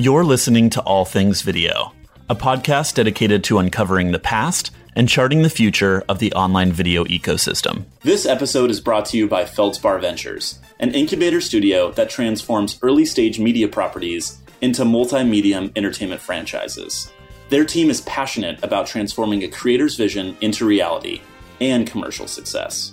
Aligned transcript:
You're 0.00 0.24
listening 0.24 0.70
to 0.70 0.80
All 0.80 1.04
Things 1.04 1.42
Video, 1.42 1.92
a 2.30 2.34
podcast 2.34 2.94
dedicated 2.94 3.44
to 3.44 3.58
uncovering 3.58 4.12
the 4.12 4.18
past 4.18 4.70
and 4.96 5.06
charting 5.06 5.42
the 5.42 5.50
future 5.50 6.02
of 6.08 6.20
the 6.20 6.32
online 6.32 6.72
video 6.72 7.04
ecosystem. 7.04 7.84
This 8.00 8.24
episode 8.24 8.70
is 8.70 8.80
brought 8.80 9.04
to 9.06 9.18
you 9.18 9.28
by 9.28 9.44
Feldspar 9.44 9.98
Ventures, 9.98 10.58
an 10.78 10.94
incubator 10.94 11.42
studio 11.42 11.92
that 11.92 12.08
transforms 12.08 12.78
early 12.80 13.04
stage 13.04 13.38
media 13.38 13.68
properties 13.68 14.38
into 14.62 14.84
multimedia 14.84 15.70
entertainment 15.76 16.22
franchises. 16.22 17.12
Their 17.50 17.66
team 17.66 17.90
is 17.90 18.00
passionate 18.00 18.64
about 18.64 18.86
transforming 18.86 19.44
a 19.44 19.48
creator's 19.48 19.96
vision 19.96 20.34
into 20.40 20.64
reality 20.64 21.20
and 21.60 21.86
commercial 21.86 22.26
success. 22.26 22.92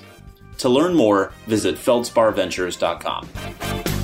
To 0.58 0.68
learn 0.68 0.94
more, 0.94 1.32
visit 1.46 1.78
feldsparventures.com. 1.78 3.97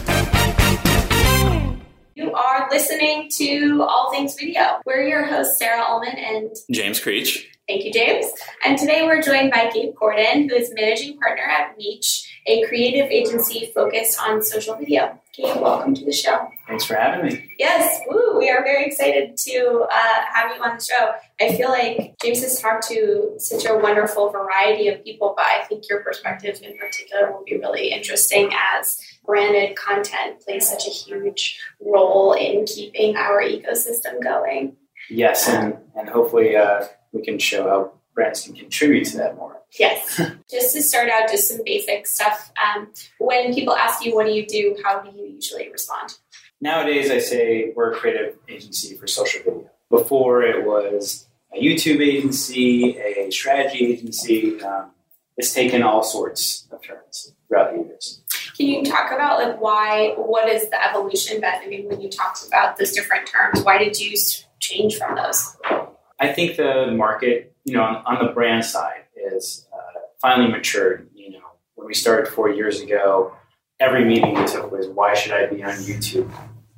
You 2.33 2.39
are 2.39 2.67
listening 2.71 3.29
to 3.37 3.85
All 3.87 4.09
Things 4.09 4.33
Video. 4.33 4.79
We're 4.87 5.07
your 5.07 5.23
hosts, 5.23 5.59
Sarah 5.59 5.83
Ullman 5.83 6.17
and 6.17 6.49
James 6.71 6.99
Creech. 6.99 7.47
Thank 7.67 7.85
you, 7.85 7.93
James. 7.93 8.25
And 8.65 8.75
today 8.75 9.03
we're 9.03 9.21
joined 9.21 9.51
by 9.51 9.69
Gabe 9.71 9.93
Gordon, 9.93 10.49
who 10.49 10.55
is 10.55 10.73
managing 10.73 11.19
partner 11.19 11.43
at 11.43 11.75
Reach, 11.77 12.32
a 12.45 12.65
creative 12.67 13.09
agency 13.09 13.71
focused 13.73 14.20
on 14.20 14.41
social 14.41 14.75
video. 14.75 15.20
Gabe, 15.33 15.61
welcome 15.61 15.95
to 15.95 16.05
the 16.05 16.11
show. 16.11 16.47
Thanks 16.67 16.85
for 16.85 16.95
having 16.95 17.25
me. 17.25 17.52
Yes, 17.57 18.02
woo, 18.07 18.38
we 18.38 18.49
are 18.49 18.63
very 18.63 18.85
excited 18.85 19.35
to 19.38 19.88
uh, 19.91 20.21
have 20.33 20.55
you 20.55 20.61
on 20.61 20.77
the 20.77 20.83
show. 20.83 21.13
I 21.41 21.55
feel 21.55 21.69
like 21.69 22.16
James 22.21 22.41
has 22.43 22.59
talked 22.59 22.88
to 22.89 23.33
such 23.38 23.66
a 23.66 23.75
wonderful 23.75 24.29
variety 24.29 24.89
of 24.89 25.03
people, 25.03 25.33
but 25.35 25.45
I 25.45 25.63
think 25.63 25.89
your 25.89 26.03
perspective 26.03 26.59
in 26.61 26.77
particular 26.77 27.31
will 27.31 27.44
be 27.44 27.58
really 27.58 27.91
interesting 27.91 28.52
as 28.75 28.97
branded 29.25 29.75
content 29.75 30.41
plays 30.41 30.69
such 30.69 30.86
a 30.86 30.91
huge 30.91 31.59
role 31.80 32.33
in 32.33 32.66
keeping 32.66 33.16
our 33.16 33.41
ecosystem 33.41 34.21
going. 34.21 34.75
Yes, 35.09 35.49
and, 35.49 35.77
and 35.95 36.09
hopefully 36.09 36.55
uh, 36.55 36.86
we 37.11 37.23
can 37.23 37.39
show 37.39 37.67
how 37.67 37.94
brands 38.14 38.42
can 38.42 38.56
contribute 38.56 39.06
to 39.06 39.17
that 39.17 39.36
more. 39.36 39.61
Yes. 39.80 40.22
just 40.50 40.75
to 40.75 40.81
start 40.81 41.09
out, 41.09 41.30
just 41.30 41.50
some 41.50 41.61
basic 41.66 42.08
stuff. 42.08 42.52
Um, 42.64 42.92
when 43.20 43.53
people 43.53 43.75
ask 43.75 44.05
you, 44.05 44.16
what 44.16 44.25
do 44.25 44.31
you 44.31 44.45
do? 44.45 44.78
How 44.83 45.02
do 45.02 45.16
you 45.17 45.25
usually 45.25 45.72
respond? 45.72 46.16
Nowadays, 46.61 47.11
I 47.11 47.20
say 47.20 47.73
we're 47.75 47.92
a 47.92 47.95
creative 47.95 48.38
agency 48.47 48.95
for 48.95 49.08
social 49.08 49.42
video. 49.44 49.70
Before, 49.89 50.44
it 50.44 50.66
was 50.66 51.28
a 51.53 51.61
YouTube 51.61 52.00
agency, 52.00 52.97
a 52.97 53.30
strategy 53.31 53.86
agency. 53.94 54.61
Um, 54.61 54.92
it's 55.36 55.53
taken 55.53 55.83
all 55.83 56.03
sorts 56.03 56.67
of 56.72 56.81
turns 56.81 57.33
throughout 57.48 57.73
the 57.73 57.83
years. 57.83 58.22
Can 58.55 58.67
you 58.67 58.83
talk 58.86 59.11
about 59.11 59.39
like 59.39 59.59
why? 59.59 60.14
What 60.16 60.48
is 60.48 60.70
the 60.70 60.88
evolution 60.88 61.42
been? 61.42 61.53
I 61.53 61.67
mean, 61.67 61.88
when 61.89 62.00
you 62.02 62.09
talked 62.09 62.45
about 62.48 62.77
those 62.77 62.92
different 62.92 63.27
terms, 63.27 63.61
why 63.64 63.77
did 63.77 64.00
you 64.00 64.17
change 64.59 64.98
from 64.98 65.16
those? 65.16 65.58
I 66.23 66.31
think 66.31 66.55
the 66.55 66.88
market, 66.91 67.53
you 67.66 67.73
know, 67.75 67.83
on, 67.83 67.95
on 68.05 68.25
the 68.25 68.31
brand 68.31 68.63
side, 68.63 69.03
is 69.16 69.67
uh, 69.73 69.99
finally 70.21 70.49
matured. 70.49 71.09
You 71.13 71.31
know, 71.31 71.47
when 71.75 71.85
we 71.85 71.93
started 71.93 72.31
four 72.31 72.49
years 72.49 72.80
ago, 72.80 73.33
every 73.81 74.05
meeting 74.05 74.33
we 74.33 74.45
took 74.45 74.71
was, 74.71 74.88
"Why 74.88 75.13
should 75.15 75.33
I 75.33 75.47
be 75.47 75.61
on 75.63 75.75
YouTube? 75.89 76.31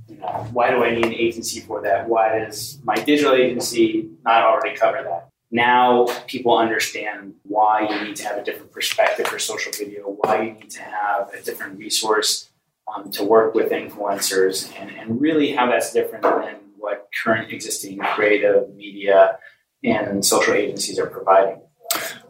You 0.08 0.18
know, 0.18 0.48
why 0.52 0.72
do 0.72 0.84
I 0.84 0.96
need 0.96 1.06
an 1.06 1.14
agency 1.14 1.60
for 1.60 1.80
that? 1.84 2.10
Why 2.10 2.40
does 2.40 2.80
my 2.84 2.96
digital 2.96 3.34
agency 3.34 4.10
not 4.24 4.42
already 4.42 4.76
cover 4.76 5.04
that?" 5.04 5.30
Now 5.52 6.08
people 6.26 6.58
understand 6.58 7.36
why 7.44 7.88
you 7.88 8.04
need 8.04 8.16
to 8.16 8.24
have 8.24 8.38
a 8.38 8.44
different 8.44 8.72
perspective 8.72 9.28
for 9.28 9.38
social 9.38 9.72
video, 9.78 10.18
why 10.22 10.42
you 10.42 10.52
need 10.54 10.72
to 10.72 10.82
have 10.82 11.32
a 11.38 11.40
different 11.42 11.78
resource 11.78 12.50
um, 12.90 13.12
to 13.12 13.24
work 13.24 13.54
with 13.54 13.72
influencers, 13.72 14.74
and, 14.80 14.90
and 14.98 15.22
really 15.22 15.52
how 15.52 15.68
that's 15.70 15.94
different 15.94 16.24
than 16.24 16.65
what 16.86 17.10
current 17.24 17.52
existing 17.52 17.98
creative 17.98 18.74
media 18.76 19.40
and 19.84 20.24
social 20.24 20.54
agencies 20.54 21.00
are 21.00 21.08
providing. 21.08 21.62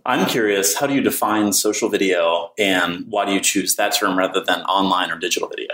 I'm 0.05 0.25
curious, 0.27 0.77
how 0.77 0.87
do 0.87 0.93
you 0.93 1.01
define 1.01 1.51
social 1.51 1.89
video 1.89 2.51
and 2.57 3.05
why 3.09 3.25
do 3.25 3.33
you 3.33 3.41
choose 3.41 3.75
that 3.75 3.93
term 3.95 4.17
rather 4.17 4.41
than 4.43 4.61
online 4.61 5.11
or 5.11 5.19
digital 5.19 5.49
video? 5.49 5.67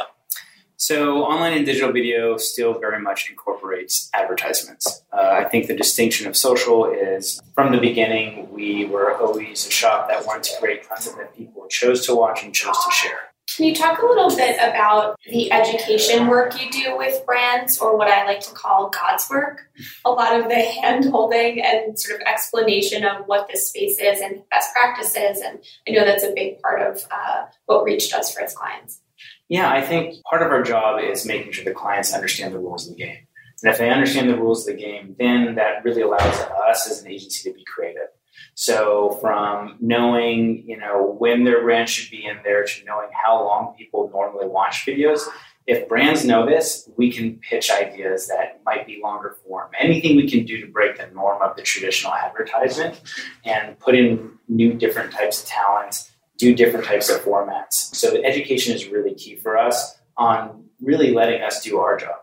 So, 0.78 1.24
online 1.26 1.54
and 1.54 1.64
digital 1.64 1.92
video 1.92 2.38
still 2.38 2.80
very 2.80 3.00
much 3.00 3.30
incorporates 3.30 4.10
advertisements. 4.16 5.04
Uh, 5.14 5.42
I 5.42 5.44
think 5.44 5.68
the 5.68 5.76
distinction 5.76 6.26
of 6.26 6.36
social 6.36 6.92
is 6.92 7.40
from 7.54 7.72
the 7.72 7.78
beginning, 7.78 8.50
we 8.52 8.86
were 8.86 9.16
always 9.16 9.68
a 9.68 9.70
shop 9.70 10.10
that 10.10 10.26
wanted 10.26 10.44
to 10.44 10.60
create 10.60 10.90
content 10.90 11.18
that 11.18 11.38
people 11.38 11.68
chose 11.68 12.04
to 12.08 12.16
watch 12.16 12.44
and 12.44 12.52
chose 12.52 12.78
to 12.84 12.92
share. 12.92 13.31
Can 13.62 13.70
you 13.70 13.76
talk 13.76 14.02
a 14.02 14.06
little 14.08 14.36
bit 14.36 14.56
about 14.56 15.20
the 15.24 15.52
education 15.52 16.26
work 16.30 16.60
you 16.60 16.72
do 16.72 16.98
with 16.98 17.24
brands, 17.28 17.78
or 17.78 17.96
what 17.96 18.08
I 18.08 18.26
like 18.26 18.40
to 18.40 18.52
call 18.56 18.90
God's 18.90 19.30
work? 19.30 19.70
A 20.04 20.10
lot 20.10 20.36
of 20.36 20.50
the 20.50 20.56
hand 20.82 21.06
holding 21.06 21.62
and 21.62 22.00
sort 22.00 22.20
of 22.20 22.26
explanation 22.26 23.06
of 23.06 23.28
what 23.28 23.48
this 23.48 23.70
space 23.70 24.00
is 24.00 24.20
and 24.20 24.42
best 24.50 24.74
practices. 24.74 25.44
And 25.46 25.60
I 25.88 25.92
know 25.92 26.04
that's 26.04 26.24
a 26.24 26.34
big 26.34 26.60
part 26.60 26.82
of 26.82 27.04
uh, 27.12 27.44
what 27.68 27.84
Reach 27.84 28.10
does 28.10 28.34
for 28.34 28.42
its 28.42 28.56
clients. 28.56 29.00
Yeah, 29.48 29.70
I 29.70 29.84
think 29.84 30.24
part 30.24 30.42
of 30.42 30.48
our 30.48 30.64
job 30.64 31.00
is 31.00 31.28
making 31.28 31.52
sure 31.52 31.64
the 31.64 31.72
clients 31.72 32.16
understand 32.16 32.56
the 32.56 32.60
rules 32.60 32.88
of 32.88 32.96
the 32.96 33.04
game. 33.04 33.28
And 33.62 33.72
if 33.72 33.78
they 33.78 33.92
understand 33.92 34.28
the 34.28 34.38
rules 34.38 34.68
of 34.68 34.76
the 34.76 34.82
game, 34.82 35.16
then 35.20 35.54
that 35.54 35.84
really 35.84 36.02
allows 36.02 36.40
us 36.68 36.90
as 36.90 37.04
an 37.04 37.12
agency 37.12 37.48
to 37.48 37.56
be 37.56 37.64
creative. 37.66 38.08
So 38.56 39.18
from 39.22 39.78
knowing, 39.80 40.64
you 40.68 40.78
know, 40.78 41.16
when 41.18 41.44
their 41.44 41.62
brand 41.62 41.90
should 41.90 42.12
be 42.12 42.26
in 42.26 42.38
there 42.44 42.64
to 42.64 42.86
knowing 42.86 43.10
how 43.12 43.44
long 43.44 43.76
people 43.78 44.10
normally 44.14 44.48
watch 44.48 44.86
videos, 44.86 45.22
if 45.68 45.88
brands 45.88 46.26
know 46.26 46.46
this, 46.46 46.90
we 46.98 47.12
can 47.12 47.38
pitch 47.38 47.70
ideas 47.72 48.28
that 48.28 48.62
might 48.66 48.88
be 48.88 49.00
longer 49.02 49.38
form. 49.46 49.70
Anything 49.80 50.16
we 50.16 50.30
can 50.30 50.46
do 50.46 50.60
to 50.60 50.72
break 50.72 50.98
the 50.98 51.08
norm 51.14 51.42
of 51.42 51.56
the 51.56 51.62
traditional 51.62 52.14
advertisement 52.14 53.00
and 53.46 53.78
put 53.80 53.96
in 53.96 54.32
new 54.48 54.74
different 54.74 55.12
types 55.12 55.44
of 55.44 55.48
talents, 55.48 56.12
do 56.38 56.56
different 56.56 56.86
types 56.86 57.10
of 57.10 57.22
formats. 57.22 57.74
So 57.96 58.22
education 58.24 58.74
is 58.74 58.88
really 58.88 59.14
key 59.14 59.36
for 59.36 59.58
us 59.58 60.00
on 60.18 60.66
really 60.82 61.12
letting 61.14 61.42
us 61.42 61.64
do 61.64 61.78
our 61.78 61.96
job. 61.96 62.16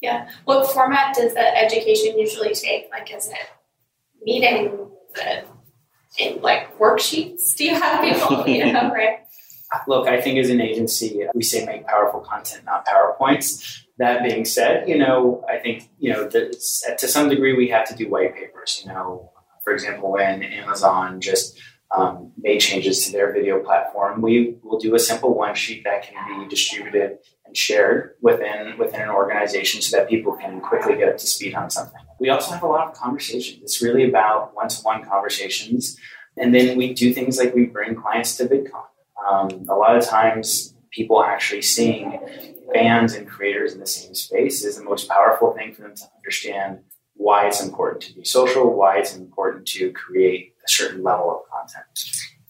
Yeah. 0.00 0.28
What 0.44 0.70
format 0.70 1.14
does 1.14 1.32
the 1.32 1.56
education 1.56 2.18
usually 2.18 2.52
take? 2.52 2.90
Like, 2.90 3.10
is 3.14 3.28
it 3.28 3.38
meeting? 4.22 4.90
Like 6.40 6.78
worksheets? 6.78 7.56
Do 7.56 7.64
you 7.64 7.74
have 7.74 8.04
people? 8.04 8.48
you 8.48 8.72
know, 8.72 8.90
right? 8.92 9.20
Look, 9.88 10.06
I 10.06 10.20
think 10.20 10.38
as 10.38 10.50
an 10.50 10.60
agency, 10.60 11.26
we 11.34 11.42
say 11.42 11.66
make 11.66 11.86
powerful 11.86 12.20
content, 12.20 12.64
not 12.64 12.86
PowerPoints. 12.86 13.80
That 13.98 14.22
being 14.22 14.44
said, 14.44 14.88
you 14.88 14.98
know, 14.98 15.44
I 15.48 15.58
think, 15.58 15.88
you 15.98 16.12
know, 16.12 16.28
that 16.28 16.98
to 16.98 17.08
some 17.08 17.28
degree 17.28 17.56
we 17.56 17.68
have 17.68 17.88
to 17.88 17.94
do 17.94 18.08
white 18.08 18.34
papers. 18.34 18.82
You 18.84 18.92
know, 18.92 19.32
for 19.64 19.72
example, 19.72 20.12
when 20.12 20.42
Amazon 20.42 21.20
just 21.20 21.58
um, 21.96 22.32
made 22.36 22.58
changes 22.58 23.04
to 23.06 23.12
their 23.12 23.32
video 23.32 23.60
platform, 23.60 24.20
we 24.20 24.56
will 24.62 24.78
do 24.78 24.94
a 24.94 24.98
simple 24.98 25.34
one 25.34 25.54
sheet 25.54 25.84
that 25.84 26.02
can 26.02 26.40
be 26.40 26.48
distributed 26.48 27.18
and 27.46 27.56
shared 27.56 28.14
within 28.20 28.76
within 28.78 29.02
an 29.02 29.08
organization 29.08 29.82
so 29.82 29.96
that 29.96 30.08
people 30.08 30.32
can 30.32 30.60
quickly 30.60 30.96
get 30.96 31.08
up 31.08 31.18
to 31.18 31.26
speed 31.26 31.54
on 31.54 31.70
something. 31.70 32.00
We 32.20 32.30
also 32.30 32.52
have 32.52 32.62
a 32.62 32.66
lot 32.66 32.88
of 32.88 32.94
conversations. 32.94 33.62
It's 33.62 33.82
really 33.82 34.08
about 34.08 34.54
one 34.54 34.68
to 34.68 34.82
one 34.82 35.04
conversations, 35.04 35.96
and 36.36 36.54
then 36.54 36.76
we 36.76 36.94
do 36.94 37.12
things 37.12 37.38
like 37.38 37.54
we 37.54 37.66
bring 37.66 37.94
clients 37.94 38.36
to 38.36 38.46
VidCon. 38.46 38.84
Um, 39.28 39.66
a 39.68 39.74
lot 39.74 39.96
of 39.96 40.04
times, 40.04 40.74
people 40.90 41.22
actually 41.22 41.62
seeing 41.62 42.18
fans 42.72 43.14
and 43.14 43.28
creators 43.28 43.72
in 43.72 43.80
the 43.80 43.86
same 43.86 44.14
space 44.14 44.64
is 44.64 44.76
the 44.76 44.84
most 44.84 45.08
powerful 45.08 45.52
thing 45.52 45.74
for 45.74 45.82
them 45.82 45.94
to 45.94 46.04
understand 46.16 46.80
why 47.14 47.46
it's 47.46 47.62
important 47.62 48.02
to 48.02 48.14
be 48.14 48.24
social, 48.24 48.76
why 48.76 48.98
it's 48.98 49.16
important 49.16 49.66
to 49.66 49.92
create 49.92 50.54
a 50.66 50.70
certain 50.70 51.02
level 51.02 51.30
of 51.30 51.50
content. 51.50 51.84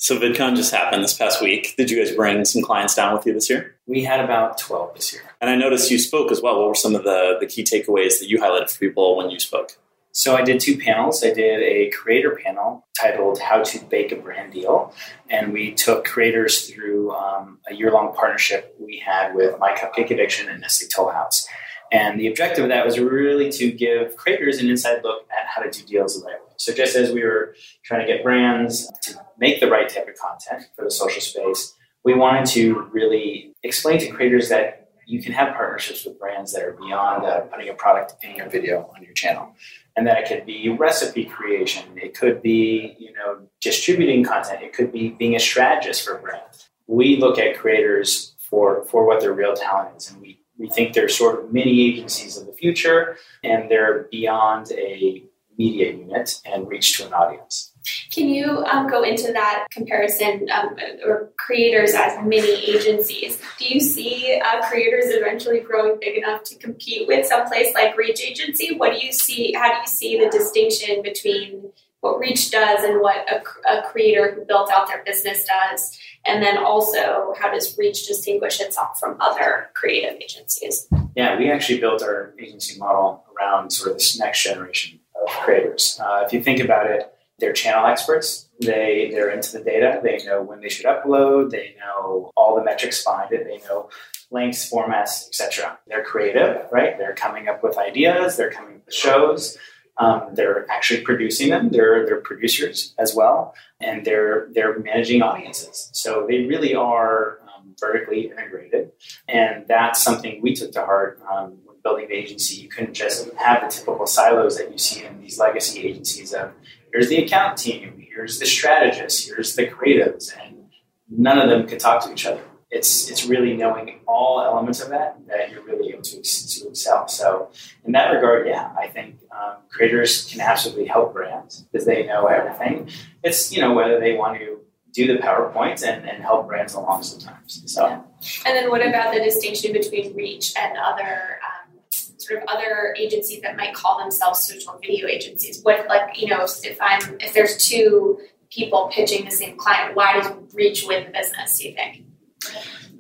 So 0.05 0.19
VidCon 0.19 0.55
just 0.55 0.71
happened 0.71 1.03
this 1.03 1.15
past 1.15 1.41
week. 1.41 1.77
Did 1.79 1.91
you 1.91 1.97
guys 1.97 2.15
bring 2.15 2.45
some 2.45 2.61
clients 2.61 2.95
down 2.95 3.15
with 3.15 3.25
you 3.25 3.33
this 3.33 3.49
year? 3.49 3.75
We 3.87 4.05
had 4.05 4.21
about 4.21 4.59
12 4.59 4.95
this 4.95 5.15
year. 5.15 5.23
And 5.41 5.49
I 5.49 5.57
noticed 5.57 5.91
you 5.91 5.99
spoke 5.99 6.31
as 6.31 6.43
well. 6.43 6.61
What 6.61 6.69
were 6.69 6.75
some 6.75 6.95
of 6.95 7.05
the, 7.05 7.39
the 7.41 7.47
key 7.47 7.65
takeaways 7.65 8.19
that 8.19 8.29
you 8.29 8.39
highlighted 8.39 8.71
for 8.71 8.81
people 8.81 9.17
when 9.17 9.31
you 9.31 9.41
spoke? 9.41 9.79
So 10.13 10.37
I 10.37 10.43
did 10.43 10.61
two 10.61 10.77
panels. 10.77 11.25
I 11.25 11.33
did 11.33 11.63
a 11.63 11.89
creator 11.89 12.39
panel 12.45 12.87
titled 13.01 13.39
"How 13.39 13.63
to 13.63 13.85
Bake 13.87 14.13
a 14.13 14.17
Brand 14.17 14.53
Deal," 14.53 14.93
and 15.31 15.55
we 15.55 15.73
took 15.73 16.05
creators 16.05 16.69
through 16.69 17.11
um, 17.13 17.59
a 17.69 17.75
year-long 17.75 18.15
partnership 18.15 18.77
we 18.79 18.99
had 18.99 19.35
with 19.35 19.59
My 19.59 19.73
Cupcake 19.73 20.11
Addiction 20.11 20.51
and 20.51 20.61
Nestle 20.61 20.87
Toll 20.95 21.11
House. 21.13 21.49
And 21.93 22.19
the 22.19 22.27
objective 22.27 22.65
of 22.65 22.71
that 22.71 22.85
was 22.85 22.99
really 22.99 23.51
to 23.53 23.71
give 23.71 24.17
creators 24.17 24.59
an 24.59 24.69
inside 24.69 25.03
look 25.05 25.27
at 25.31 25.47
how 25.47 25.63
to 25.63 25.71
do 25.71 25.85
deals 25.87 26.21
the 26.21 26.27
right 26.27 26.35
way. 26.35 26.53
So 26.57 26.73
just 26.73 26.97
as 26.97 27.13
we 27.13 27.23
were 27.23 27.55
trying 27.85 28.07
to 28.07 28.13
get 28.13 28.25
brands 28.25 28.91
to 29.03 29.15
make 29.39 29.61
the 29.61 29.71
right 29.71 29.89
type 29.89 30.09
of 30.09 30.15
content 30.17 30.69
for 30.75 30.85
the 30.85 30.91
social 30.91 31.21
space, 31.21 31.75
we 32.05 32.15
wanted 32.15 32.47
to 32.47 32.89
really 32.93 33.55
explain 33.63 33.99
to 34.01 34.09
creators 34.09 34.49
that 34.49 34.85
you 35.07 35.23
can 35.23 35.33
have 35.33 35.55
partnerships 35.55 36.05
with 36.05 36.19
brands 36.19 36.53
that 36.53 36.63
are 36.63 36.73
beyond 36.73 37.25
uh, 37.25 37.41
putting 37.41 37.69
a 37.69 37.75
product 37.75 38.15
in 38.23 38.37
your 38.37 38.49
video 38.49 38.91
on 38.97 39.03
your 39.03 39.13
channel 39.13 39.55
and 39.97 40.07
that 40.07 40.19
it 40.19 40.29
could 40.29 40.47
be 40.47 40.69
recipe 40.71 41.25
creation 41.25 41.85
it 41.97 42.17
could 42.17 42.41
be 42.43 42.97
you 42.99 43.13
know 43.13 43.41
distributing 43.61 44.25
content 44.25 44.63
it 44.63 44.73
could 44.73 44.93
be 44.93 45.11
being 45.11 45.35
a 45.35 45.41
strategist 45.41 46.05
for 46.05 46.17
a 46.17 46.21
brand 46.21 46.43
we 46.87 47.17
look 47.17 47.39
at 47.39 47.57
creators 47.57 48.35
for 48.39 48.85
for 48.87 49.07
what 49.07 49.21
their 49.21 49.33
real 49.33 49.55
talent 49.55 49.97
is 49.97 50.11
and 50.11 50.21
we 50.21 50.41
we 50.59 50.69
think 50.69 50.95
they're 50.95 51.09
sort 51.09 51.43
of 51.43 51.53
mini 51.53 51.89
agencies 51.89 52.37
of 52.37 52.47
the 52.47 52.53
future, 52.53 53.17
and 53.43 53.71
they're 53.71 54.09
beyond 54.11 54.71
a 54.73 55.25
media 55.57 55.93
unit 55.93 56.41
and 56.45 56.69
reach 56.69 56.97
to 56.97 57.07
an 57.07 57.13
audience. 57.13 57.73
Can 58.13 58.29
you 58.29 58.65
um, 58.65 58.89
go 58.89 59.03
into 59.03 59.33
that 59.33 59.67
comparison 59.71 60.49
um, 60.51 60.77
or 61.05 61.33
creators 61.37 61.93
as 61.95 62.25
mini 62.25 62.49
agencies? 62.49 63.41
Do 63.59 63.67
you 63.67 63.81
see 63.81 64.41
uh, 64.43 64.67
creators 64.69 65.07
eventually 65.09 65.61
growing 65.61 65.99
big 66.01 66.17
enough 66.17 66.45
to 66.45 66.57
compete 66.57 67.07
with 67.07 67.27
someplace 67.27 67.75
like 67.75 67.97
Reach 67.97 68.23
Agency? 68.23 68.77
What 68.77 68.99
do 68.99 69.05
you 69.05 69.13
see? 69.13 69.53
How 69.53 69.73
do 69.73 69.81
you 69.81 69.87
see 69.87 70.19
the 70.19 70.31
distinction 70.31 71.03
between 71.03 71.73
what 72.05 72.19
Reach 72.19 72.51
does 72.51 72.85
and 72.85 73.01
what 73.01 73.27
a, 73.31 73.43
a 73.67 73.83
creator 73.91 74.35
who 74.35 74.45
built 74.45 74.71
out 74.71 74.89
their 74.89 75.03
business 75.05 75.47
does? 75.47 75.99
And 76.27 76.43
then 76.43 76.59
also, 76.59 77.33
how 77.39 77.51
does 77.51 77.77
Reach 77.79 78.07
distinguish 78.07 78.61
itself 78.61 79.01
from 79.01 79.17
other 79.21 79.71
creative 79.75 80.21
agencies? 80.21 80.87
Yeah, 81.17 81.39
we 81.39 81.51
actually 81.51 81.81
built 81.81 82.03
our 82.03 82.35
agency 82.39 82.79
model 82.79 83.25
around 83.35 83.71
sort 83.71 83.93
of 83.93 83.97
this 83.97 84.19
next 84.19 84.43
generation 84.43 85.01
of 85.15 85.31
creators. 85.31 85.99
Uh, 86.03 86.25
if 86.27 86.33
you 86.35 86.43
think 86.43 86.61
about 86.61 86.91
it, 86.91 87.11
they're 87.39 87.55
channel 87.55 87.87
experts. 87.87 88.49
They 88.61 89.09
they're 89.11 89.31
into 89.31 89.59
the 89.59 89.65
data. 89.65 90.01
They 90.03 90.19
know 90.25 90.43
when 90.43 90.61
they 90.61 90.69
should 90.69 90.87
upload. 90.87 91.51
They 91.51 91.75
know 91.81 92.31
all 92.37 92.55
the 92.55 92.63
metrics 92.63 93.03
behind 93.03 93.33
it. 93.33 93.45
They 93.45 93.67
know 93.67 93.89
lengths, 94.31 94.71
formats, 94.71 95.29
etc. 95.29 95.79
They're 95.87 96.05
creative, 96.05 96.67
right? 96.71 96.99
They're 96.99 97.15
coming 97.15 97.49
up 97.49 97.63
with 97.63 97.79
ideas. 97.79 98.37
They're 98.37 98.53
coming 98.53 98.77
up 98.77 98.87
with 98.87 98.95
shows. 98.95 99.59
Um, 99.99 100.31
they're 100.35 100.69
actually 100.71 101.03
producing 101.03 101.51
them. 101.51 101.71
They're 101.71 102.05
they're 102.05 102.21
producers 102.21 102.95
as 102.99 103.15
well, 103.15 103.55
and 103.81 104.05
they're 104.05 104.49
they're 104.53 104.79
managing 104.79 105.23
audiences. 105.23 105.91
So 105.93 106.27
they 106.29 106.47
really 106.47 106.75
are 106.75 107.39
um, 107.43 107.75
vertically 107.81 108.27
integrated, 108.27 108.91
and 109.29 109.67
that's 109.69 110.03
something 110.03 110.41
we 110.43 110.55
took 110.55 110.73
to 110.73 110.85
heart 110.85 111.21
um, 111.33 111.59
when 111.65 111.77
building 111.85 112.09
the 112.09 112.15
agency. 112.15 112.61
You 112.61 112.69
couldn't 112.69 112.95
just 112.95 113.33
have 113.35 113.63
the 113.63 113.69
typical 113.69 114.07
silos 114.07 114.59
that 114.59 114.73
you 114.73 114.79
see 114.79 115.05
in 115.05 115.21
these 115.21 115.39
legacy 115.39 115.87
agencies 115.87 116.35
of 116.35 116.51
here's 116.93 117.09
the 117.09 117.23
account 117.23 117.57
team, 117.57 118.05
here's 118.13 118.41
the 118.41 118.47
strategist, 118.47 119.29
here's 119.29 119.55
the 119.55 119.69
creatives, 119.69 120.37
and 120.43 120.65
none 121.09 121.39
of 121.39 121.49
them 121.49 121.69
could 121.69 121.79
talk 121.79 122.05
to 122.05 122.13
each 122.13 122.27
other. 122.27 122.43
It's 122.75 123.09
it's 123.11 123.25
really 123.25 123.57
knowing 123.57 124.01
all 124.07 124.43
elements 124.43 124.81
of 124.81 124.89
that 124.91 125.17
that 125.29 125.51
you're 125.51 125.63
really 125.63 125.91
able 125.91 126.03
to, 126.03 126.21
to 126.23 126.69
excel. 126.69 127.07
So 127.09 127.51
in 127.85 127.93
that 127.93 128.11
regard, 128.11 128.49
yeah, 128.49 128.75
I 128.77 128.89
think 128.89 129.21
um, 129.31 129.57
creators 129.71 130.25
can 130.31 130.41
absolutely 130.41 130.87
help 130.87 131.15
brands 131.15 131.63
because 131.63 131.87
they 131.87 132.05
know 132.05 132.27
everything. 132.27 132.91
It's 133.23 133.53
you 133.53 133.61
know 133.61 133.73
whether 133.73 134.01
they 134.01 134.15
want 134.15 134.39
to 134.41 134.59
do 134.93 135.07
the 135.07 135.19
PowerPoints 135.21 135.85
and, 135.85 136.09
and 136.09 136.23
help 136.23 136.47
brands 136.47 136.75
along 136.75 137.03
sometimes. 137.03 137.63
So, 137.67 137.87
yeah. 137.87 138.01
and 138.47 138.57
then 138.57 138.71
what 138.71 138.87
about 138.87 139.13
the 139.13 139.21
distinction 139.21 139.73
between 139.73 140.15
reach 140.15 140.55
and 140.57 140.79
other 140.79 141.41
um, 141.45 141.79
sort 141.91 142.43
of 142.43 142.49
other 142.49 142.95
agencies 142.99 143.41
that 143.43 143.57
might 143.57 143.75
call 143.75 143.99
themselves 143.99 144.43
social 144.43 144.79
video 144.81 145.07
agencies? 145.07 145.61
What 145.63 145.87
like 145.89 146.21
you 146.21 146.29
know 146.29 146.45
if 146.45 146.79
I'm 146.81 147.19
if 147.21 147.35
there's 147.35 147.57
two 147.57 148.21
people 148.51 148.91
pitching 148.93 149.25
the 149.25 149.31
same 149.31 149.57
client, 149.57 149.97
why 149.97 150.15
does 150.15 150.31
Reach 150.55 150.85
win 150.87 151.07
the 151.07 151.11
business? 151.11 151.59
Do 151.59 151.69
you 151.69 151.75
think? 151.75 152.05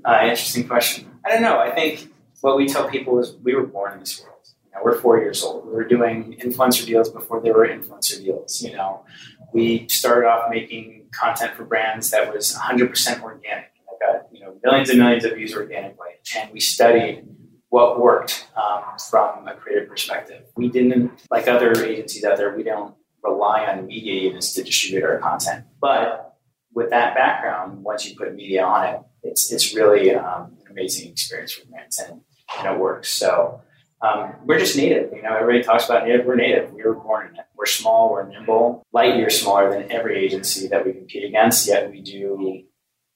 Uh, 0.04 0.20
interesting 0.22 0.66
question. 0.66 1.10
I 1.24 1.30
don't 1.30 1.42
know. 1.42 1.58
I 1.58 1.74
think 1.74 2.12
what 2.40 2.56
we 2.56 2.66
tell 2.66 2.88
people 2.88 3.18
is 3.20 3.34
we 3.42 3.54
were 3.54 3.66
born 3.66 3.94
in 3.94 4.00
this 4.00 4.22
world. 4.22 4.34
You 4.66 4.72
know, 4.72 4.80
we're 4.84 4.98
four 5.00 5.18
years 5.18 5.42
old. 5.42 5.66
We 5.66 5.72
were 5.72 5.84
doing 5.84 6.36
influencer 6.40 6.84
deals 6.84 7.08
before 7.08 7.40
there 7.40 7.54
were 7.54 7.66
influencer 7.66 8.22
deals. 8.22 8.62
You 8.62 8.76
know, 8.76 9.04
we 9.52 9.88
started 9.88 10.28
off 10.28 10.50
making 10.50 11.06
content 11.18 11.54
for 11.54 11.64
brands 11.64 12.10
that 12.10 12.34
was 12.34 12.54
100% 12.54 13.22
organic. 13.22 13.70
I 13.88 14.06
got 14.06 14.26
you 14.32 14.40
know 14.40 14.54
millions 14.62 14.90
and 14.90 14.98
millions 14.98 15.24
of 15.24 15.34
views 15.34 15.54
organically, 15.54 16.10
and 16.36 16.52
we 16.52 16.60
studied 16.60 17.24
what 17.70 17.98
worked 17.98 18.46
um, 18.56 18.82
from 19.10 19.48
a 19.48 19.54
creative 19.54 19.88
perspective. 19.88 20.44
We 20.54 20.68
didn't, 20.68 21.10
like 21.30 21.48
other 21.48 21.72
agencies 21.84 22.24
out 22.24 22.36
there, 22.36 22.54
we 22.54 22.62
don't 22.62 22.94
rely 23.22 23.66
on 23.66 23.86
media 23.86 24.20
units 24.20 24.52
to 24.54 24.62
distribute 24.62 25.02
our 25.02 25.18
content. 25.18 25.64
But 25.80 26.36
with 26.72 26.90
that 26.90 27.14
background, 27.14 27.82
once 27.82 28.08
you 28.08 28.16
put 28.16 28.34
media 28.34 28.64
on 28.64 28.86
it, 28.86 29.00
it's 29.24 29.52
it's 29.52 29.74
really 29.74 30.14
um, 30.14 30.56
an 30.64 30.72
amazing 30.72 31.10
experience 31.10 31.52
for 31.52 31.66
brands, 31.66 31.98
and, 31.98 32.20
and 32.58 32.74
it 32.74 32.78
works. 32.78 33.08
So 33.08 33.60
um, 34.00 34.34
we're 34.44 34.58
just 34.58 34.76
native. 34.76 35.12
You 35.12 35.22
know, 35.22 35.36
everybody 35.36 35.62
talks 35.62 35.86
about 35.86 36.06
native. 36.06 36.26
We're 36.26 36.36
native. 36.36 36.72
We 36.72 36.84
were 36.84 36.94
born 36.94 37.28
in 37.28 37.36
it. 37.36 37.46
We're 37.56 37.66
small. 37.66 38.12
We're 38.12 38.28
nimble. 38.28 38.84
Light 38.92 39.16
years 39.16 39.40
smaller 39.40 39.70
than 39.70 39.90
every 39.90 40.24
agency 40.24 40.68
that 40.68 40.84
we 40.84 40.92
compete 40.92 41.24
against. 41.24 41.66
Yet 41.66 41.90
we 41.90 42.00
do 42.00 42.62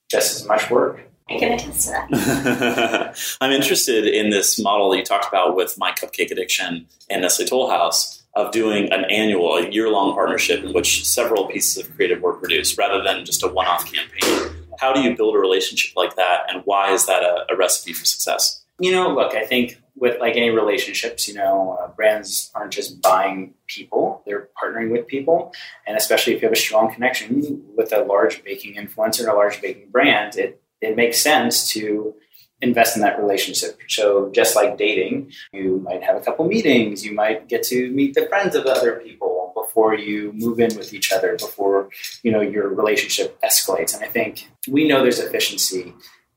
just 0.09 0.35
as 0.41 0.47
much 0.47 0.69
work 0.71 1.09
I 1.29 1.37
can 1.37 1.51
attest 1.53 1.87
to 1.87 1.91
that. 1.91 3.17
I'm 3.41 3.51
interested 3.51 4.05
in 4.07 4.31
this 4.31 4.59
model 4.59 4.89
that 4.89 4.97
you 4.97 5.03
talked 5.03 5.27
about 5.27 5.55
with 5.55 5.77
My 5.77 5.91
Cupcake 5.91 6.31
Addiction 6.31 6.87
and 7.09 7.21
Nestle 7.21 7.45
Toll 7.45 7.69
House 7.69 8.23
of 8.35 8.51
doing 8.51 8.91
an 8.91 9.05
annual, 9.05 9.55
a 9.55 9.69
year 9.69 9.89
long 9.89 10.13
partnership 10.13 10.63
in 10.63 10.73
which 10.73 11.05
several 11.05 11.47
pieces 11.47 11.77
of 11.77 11.95
creative 11.95 12.21
were 12.21 12.33
produced 12.33 12.77
rather 12.77 13.03
than 13.03 13.25
just 13.25 13.43
a 13.43 13.47
one 13.47 13.67
off 13.67 13.91
campaign. 13.91 14.55
How 14.79 14.93
do 14.93 15.01
you 15.01 15.15
build 15.15 15.35
a 15.35 15.39
relationship 15.39 15.95
like 15.95 16.15
that, 16.15 16.45
and 16.49 16.61
why 16.65 16.91
is 16.93 17.05
that 17.07 17.23
a, 17.23 17.45
a, 17.51 17.55
recipe 17.57 17.93
for 17.93 18.05
success? 18.05 18.63
You 18.79 18.91
know, 18.91 19.13
look, 19.13 19.35
I 19.35 19.45
think 19.45 19.81
with 19.95 20.19
like 20.19 20.37
any 20.37 20.49
relationships, 20.49 21.27
you 21.27 21.33
know, 21.33 21.77
uh, 21.81 21.89
brands 21.89 22.49
aren't 22.55 22.71
just 22.71 23.01
buying 23.01 23.53
people, 23.67 24.23
they're 24.25 24.47
partnering 24.61 24.89
with 24.91 25.07
people. 25.07 25.53
And 25.85 25.97
especially 25.97 26.33
if 26.33 26.41
you 26.41 26.47
have 26.47 26.53
a 26.53 26.59
strong 26.59 26.93
connection 26.93 27.61
with 27.75 27.91
a 27.91 28.03
large 28.03 28.41
baking 28.43 28.75
influencer 28.75 29.21
and 29.21 29.29
a 29.29 29.33
large 29.33 29.61
baking 29.61 29.89
brand, 29.89 30.37
it 30.37 30.61
it 30.81 30.95
makes 30.95 31.21
sense 31.21 31.69
to 31.73 32.15
invest 32.61 32.95
in 32.95 33.01
that 33.01 33.19
relationship. 33.19 33.77
So 33.87 34.31
just 34.33 34.55
like 34.55 34.77
dating, 34.77 35.31
you 35.53 35.79
might 35.79 36.03
have 36.03 36.15
a 36.15 36.21
couple 36.21 36.45
meetings, 36.45 37.05
you 37.05 37.13
might 37.13 37.47
get 37.47 37.63
to 37.63 37.89
meet 37.91 38.13
the 38.13 38.27
friends 38.27 38.55
of 38.55 38.65
other 38.65 38.93
people 39.03 39.38
before 39.69 39.93
you 39.93 40.33
move 40.33 40.59
in 40.59 40.75
with 40.75 40.93
each 40.93 41.11
other, 41.11 41.37
before 41.37 41.89
you 42.23 42.31
know 42.31 42.41
your 42.41 42.67
relationship 42.69 43.39
escalates. 43.41 43.93
And 43.93 44.03
I 44.03 44.07
think 44.07 44.49
we 44.67 44.87
know 44.87 45.03
there's 45.03 45.19
efficiency 45.19 45.93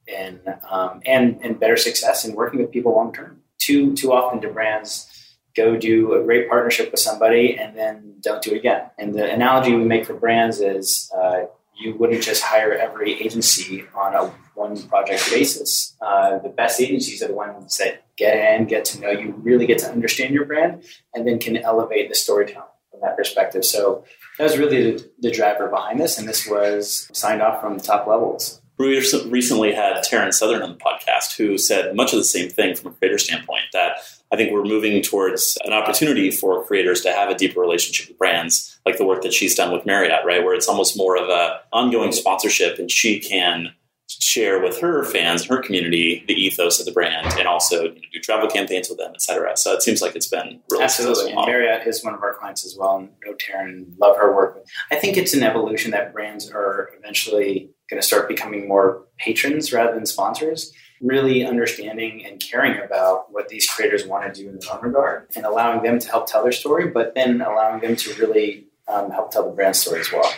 in 0.06 0.40
um, 0.70 1.00
and 1.06 1.40
and 1.42 1.58
better 1.58 1.78
success 1.78 2.26
in 2.26 2.34
working 2.34 2.60
with 2.60 2.70
people 2.70 2.92
long 2.92 3.12
term. 3.12 3.40
Too 3.58 3.94
too 3.94 4.12
often 4.12 4.40
do 4.40 4.50
brands 4.50 5.08
go 5.56 5.76
do 5.76 6.14
a 6.14 6.22
great 6.22 6.48
partnership 6.48 6.90
with 6.90 7.00
somebody 7.00 7.56
and 7.56 7.76
then 7.76 8.14
don't 8.20 8.42
do 8.42 8.52
it 8.52 8.58
again. 8.58 8.90
And 8.98 9.14
the 9.14 9.30
analogy 9.30 9.74
we 9.74 9.84
make 9.84 10.06
for 10.06 10.14
brands 10.14 10.60
is 10.60 11.10
uh, 11.16 11.42
you 11.78 11.94
wouldn't 11.94 12.22
just 12.22 12.42
hire 12.42 12.72
every 12.72 13.22
agency 13.22 13.84
on 13.94 14.14
a 14.14 14.26
one 14.54 14.76
project 14.88 15.22
basis. 15.30 15.94
Uh, 16.00 16.38
the 16.38 16.48
best 16.48 16.80
agencies 16.80 17.22
are 17.22 17.28
the 17.28 17.34
ones 17.34 17.78
that 17.78 18.04
get 18.16 18.36
in, 18.54 18.66
get 18.66 18.84
to 18.86 19.00
know 19.00 19.10
you, 19.10 19.34
really 19.38 19.66
get 19.66 19.78
to 19.78 19.90
understand 19.90 20.34
your 20.34 20.44
brand, 20.44 20.82
and 21.14 21.26
then 21.26 21.38
can 21.38 21.56
elevate 21.56 22.08
the 22.08 22.14
storytelling 22.14 22.71
that 23.02 23.16
perspective. 23.16 23.64
So 23.64 24.04
that 24.38 24.44
was 24.44 24.58
really 24.58 24.92
the, 24.92 25.10
the 25.20 25.30
driver 25.30 25.68
behind 25.68 26.00
this, 26.00 26.18
and 26.18 26.28
this 26.28 26.46
was 26.46 27.08
signed 27.12 27.42
off 27.42 27.60
from 27.60 27.76
the 27.76 27.84
top 27.84 28.06
levels. 28.06 28.60
We 28.78 28.96
recently 29.26 29.72
had 29.72 30.02
Taryn 30.02 30.32
Southern 30.32 30.62
on 30.62 30.70
the 30.70 30.78
podcast 30.78 31.36
who 31.36 31.56
said 31.58 31.94
much 31.94 32.12
of 32.12 32.18
the 32.18 32.24
same 32.24 32.48
thing 32.48 32.74
from 32.74 32.90
a 32.90 32.94
creator 32.94 33.18
standpoint 33.18 33.64
that 33.72 33.98
I 34.32 34.36
think 34.36 34.50
we're 34.50 34.64
moving 34.64 35.02
towards 35.02 35.58
an 35.64 35.72
opportunity 35.72 36.30
for 36.30 36.64
creators 36.64 37.02
to 37.02 37.12
have 37.12 37.28
a 37.28 37.36
deeper 37.36 37.60
relationship 37.60 38.08
with 38.08 38.18
brands, 38.18 38.80
like 38.86 38.96
the 38.96 39.04
work 39.04 39.22
that 39.22 39.34
she's 39.34 39.54
done 39.54 39.72
with 39.72 39.84
Marriott, 39.84 40.24
right? 40.24 40.42
Where 40.42 40.54
it's 40.54 40.68
almost 40.68 40.96
more 40.96 41.16
of 41.16 41.28
a 41.28 41.60
ongoing 41.72 42.12
sponsorship 42.12 42.78
and 42.78 42.90
she 42.90 43.20
can 43.20 43.74
share 44.20 44.60
with 44.60 44.80
her 44.80 45.04
fans 45.04 45.42
and 45.42 45.50
her 45.50 45.62
community 45.62 46.24
the 46.26 46.34
ethos 46.34 46.80
of 46.80 46.86
the 46.86 46.92
brand 46.92 47.26
and 47.38 47.46
also 47.46 47.84
you 47.84 47.88
know, 47.88 48.00
do 48.12 48.20
travel 48.20 48.48
campaigns 48.48 48.88
with 48.88 48.98
them, 48.98 49.12
et 49.14 49.22
cetera. 49.22 49.56
So 49.56 49.72
it 49.72 49.82
seems 49.82 50.02
like 50.02 50.16
it's 50.16 50.26
been 50.26 50.60
really 50.70 50.84
Absolutely. 50.84 51.32
And 51.32 51.46
Marriott 51.46 51.86
is 51.86 52.04
one 52.04 52.14
of 52.14 52.22
our 52.22 52.34
clients 52.34 52.64
as 52.64 52.76
well. 52.76 52.96
And 52.96 53.10
know 53.24 53.34
Taryn, 53.34 53.98
love 53.98 54.16
her 54.16 54.34
work. 54.34 54.64
I 54.90 54.96
think 54.96 55.16
it's 55.16 55.34
an 55.34 55.42
evolution 55.42 55.90
that 55.92 56.12
brands 56.12 56.50
are 56.50 56.90
eventually 56.98 57.70
going 57.88 58.00
to 58.00 58.06
start 58.06 58.28
becoming 58.28 58.68
more 58.68 59.04
patrons 59.18 59.72
rather 59.72 59.94
than 59.94 60.06
sponsors 60.06 60.72
really 61.02 61.44
understanding 61.44 62.24
and 62.24 62.40
caring 62.40 62.80
about 62.80 63.32
what 63.32 63.48
these 63.48 63.68
creators 63.68 64.06
want 64.06 64.32
to 64.32 64.42
do 64.42 64.48
in 64.48 64.58
their 64.58 64.72
own 64.72 64.82
regard 64.82 65.26
and 65.34 65.44
allowing 65.44 65.82
them 65.82 65.98
to 65.98 66.08
help 66.08 66.26
tell 66.28 66.42
their 66.44 66.52
story, 66.52 66.88
but 66.88 67.14
then 67.14 67.40
allowing 67.40 67.80
them 67.80 67.96
to 67.96 68.14
really 68.14 68.66
um, 68.88 69.10
help 69.10 69.32
tell 69.32 69.44
the 69.44 69.50
brand 69.50 69.74
story 69.74 70.00
as 70.00 70.12
well. 70.12 70.32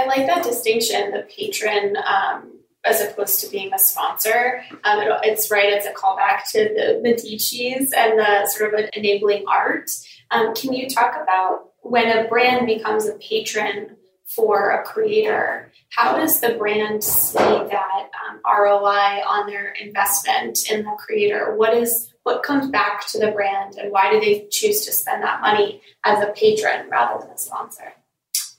I 0.00 0.06
like 0.06 0.26
that 0.26 0.42
distinction, 0.42 1.10
the 1.10 1.26
patron 1.28 1.96
um, 1.96 2.58
as 2.84 3.02
opposed 3.02 3.40
to 3.40 3.50
being 3.50 3.72
a 3.74 3.78
sponsor. 3.78 4.62
Um, 4.84 5.00
it, 5.00 5.20
it's 5.24 5.50
right, 5.50 5.70
it's 5.72 5.86
a 5.86 5.92
callback 5.92 6.50
to 6.52 6.64
the 6.64 7.00
Medici's 7.02 7.92
and 7.92 8.18
the 8.18 8.46
sort 8.46 8.72
of 8.72 8.88
enabling 8.94 9.44
art. 9.46 9.90
Um, 10.30 10.54
can 10.54 10.72
you 10.72 10.88
talk 10.88 11.16
about 11.22 11.72
when 11.82 12.08
a 12.08 12.28
brand 12.28 12.66
becomes 12.66 13.06
a 13.06 13.12
patron 13.14 13.96
for 14.26 14.70
a 14.70 14.84
creator, 14.84 15.70
how 15.90 16.16
does 16.16 16.40
the 16.40 16.54
brand 16.54 17.02
see 17.02 17.38
that 17.38 18.10
um, 18.30 18.40
ROI 18.46 19.22
on 19.26 19.46
their 19.48 19.72
investment 19.72 20.70
in 20.70 20.84
the 20.84 20.96
creator? 20.98 21.54
What 21.56 21.76
is 21.76 22.12
what 22.22 22.42
comes 22.42 22.68
back 22.68 23.06
to 23.08 23.18
the 23.18 23.32
brand, 23.32 23.74
and 23.76 23.90
why 23.90 24.12
do 24.12 24.20
they 24.20 24.46
choose 24.50 24.84
to 24.86 24.92
spend 24.92 25.22
that 25.24 25.40
money 25.40 25.80
as 26.04 26.22
a 26.22 26.28
patron 26.28 26.88
rather 26.88 27.20
than 27.20 27.34
a 27.34 27.38
sponsor? 27.38 27.92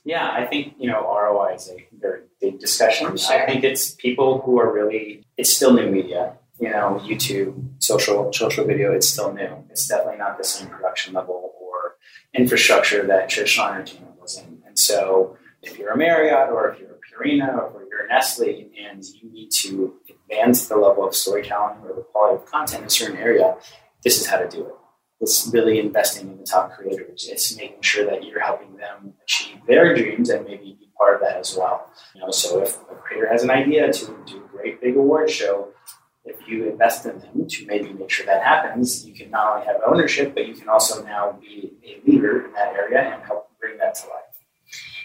Yeah, 0.04 0.28
I 0.30 0.46
think 0.46 0.74
you 0.78 0.88
know 0.90 1.00
ROI 1.02 1.54
is 1.54 1.68
a 1.70 1.86
very 1.98 2.22
big 2.40 2.58
discussion. 2.58 3.16
Sure. 3.16 3.40
I 3.40 3.46
think 3.46 3.62
it's 3.64 3.92
people 3.94 4.40
who 4.40 4.58
are 4.58 4.72
really 4.72 5.24
it's 5.36 5.52
still 5.52 5.72
new 5.72 5.90
media. 5.90 6.36
you 6.60 6.70
know, 6.70 7.00
YouTube, 7.02 7.54
social 7.80 8.32
social 8.32 8.64
video, 8.64 8.92
it's 8.92 9.08
still 9.08 9.32
new. 9.32 9.64
It's 9.70 9.86
definitely 9.88 10.18
not 10.18 10.38
the 10.38 10.44
same 10.44 10.68
production 10.68 11.14
level 11.14 11.52
or 11.60 11.96
infrastructure 12.34 13.04
that 13.06 13.28
traditional 13.28 13.66
entertainment 13.68 14.20
was 14.20 14.38
in. 14.38 14.62
And 14.66 14.78
so, 14.78 15.36
if 15.62 15.76
you're 15.78 15.90
a 15.90 15.96
Marriott 15.96 16.50
or 16.50 16.70
if 16.70 16.78
you're 16.78 16.90
a 16.90 17.00
Purina 17.06 17.72
or 17.72 17.84
you're 17.90 18.04
a 18.04 18.08
Nestle, 18.08 18.70
and 18.88 19.04
you 19.04 19.30
need 19.30 19.50
to 19.62 19.94
advance 20.08 20.68
the 20.68 20.76
level 20.76 21.04
of 21.06 21.14
storytelling 21.14 21.78
or 21.84 21.94
the 21.94 22.02
quality 22.02 22.42
of 22.42 22.46
content 22.46 22.82
in 22.82 22.86
a 22.86 22.90
certain 22.90 23.16
area, 23.16 23.56
this 24.04 24.20
is 24.20 24.26
how 24.26 24.38
to 24.38 24.48
do 24.48 24.60
it. 24.66 24.74
It's 25.22 25.48
really 25.52 25.78
investing 25.78 26.28
in 26.28 26.38
the 26.38 26.44
top 26.44 26.72
creators. 26.72 27.28
It's 27.30 27.56
making 27.56 27.80
sure 27.80 28.04
that 28.04 28.24
you're 28.24 28.40
helping 28.40 28.76
them 28.76 29.14
achieve 29.22 29.58
their 29.68 29.94
dreams 29.94 30.28
and 30.30 30.44
maybe 30.44 30.76
be 30.78 30.88
part 30.98 31.14
of 31.14 31.20
that 31.22 31.36
as 31.36 31.56
well. 31.56 31.88
You 32.14 32.22
know, 32.22 32.30
so 32.32 32.60
if 32.60 32.76
a 32.90 32.96
creator 32.96 33.28
has 33.30 33.44
an 33.44 33.50
idea 33.50 33.92
to 33.92 34.06
do 34.26 34.44
a 34.44 34.48
great 34.48 34.80
big 34.80 34.96
award 34.96 35.30
show, 35.30 35.68
if 36.24 36.36
you 36.48 36.68
invest 36.68 37.06
in 37.06 37.20
them 37.20 37.46
to 37.48 37.66
maybe 37.66 37.92
make 37.92 38.10
sure 38.10 38.26
that 38.26 38.42
happens, 38.42 39.06
you 39.06 39.14
can 39.14 39.30
not 39.30 39.54
only 39.54 39.66
have 39.66 39.76
ownership, 39.86 40.34
but 40.34 40.46
you 40.46 40.54
can 40.54 40.68
also 40.68 41.04
now 41.04 41.38
be 41.40 41.72
a 41.84 42.00
leader 42.08 42.46
in 42.46 42.52
that 42.54 42.74
area 42.74 43.00
and 43.00 43.22
help 43.24 43.48
bring 43.60 43.78
that 43.78 43.94
to 43.94 44.08
life. 44.08 44.22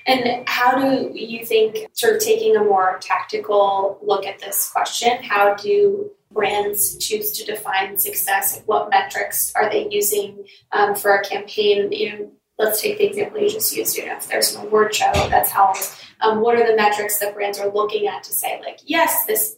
And 0.07 0.47
how 0.47 0.79
do 0.79 1.11
you 1.13 1.45
think, 1.45 1.89
sort 1.93 2.15
of 2.15 2.21
taking 2.21 2.55
a 2.55 2.63
more 2.63 2.97
tactical 3.01 3.99
look 4.01 4.25
at 4.25 4.39
this 4.39 4.69
question, 4.71 5.21
how 5.21 5.53
do 5.53 6.09
brands 6.37 6.97
choose 6.99 7.31
to 7.31 7.43
define 7.43 7.97
success? 7.97 8.61
What 8.67 8.89
metrics 8.91 9.51
are 9.55 9.69
they 9.69 9.89
using 9.89 10.45
um, 10.71 10.95
for 10.95 11.13
a 11.15 11.23
campaign? 11.23 11.91
You 11.91 12.11
know, 12.11 12.31
let's 12.59 12.79
take 12.79 12.99
the 12.99 13.07
example 13.07 13.41
you 13.41 13.49
just 13.49 13.75
used. 13.75 13.97
You 13.97 14.05
know, 14.05 14.15
if 14.15 14.27
there's 14.27 14.55
an 14.55 14.67
award 14.67 14.93
show 14.93 15.11
that's 15.29 15.49
held, 15.49 15.77
um, 16.21 16.41
what 16.41 16.55
are 16.55 16.65
the 16.65 16.75
metrics 16.75 17.19
that 17.19 17.33
brands 17.33 17.59
are 17.59 17.73
looking 17.73 18.07
at 18.07 18.23
to 18.23 18.31
say, 18.31 18.61
like, 18.63 18.79
yes, 18.85 19.25
this 19.25 19.57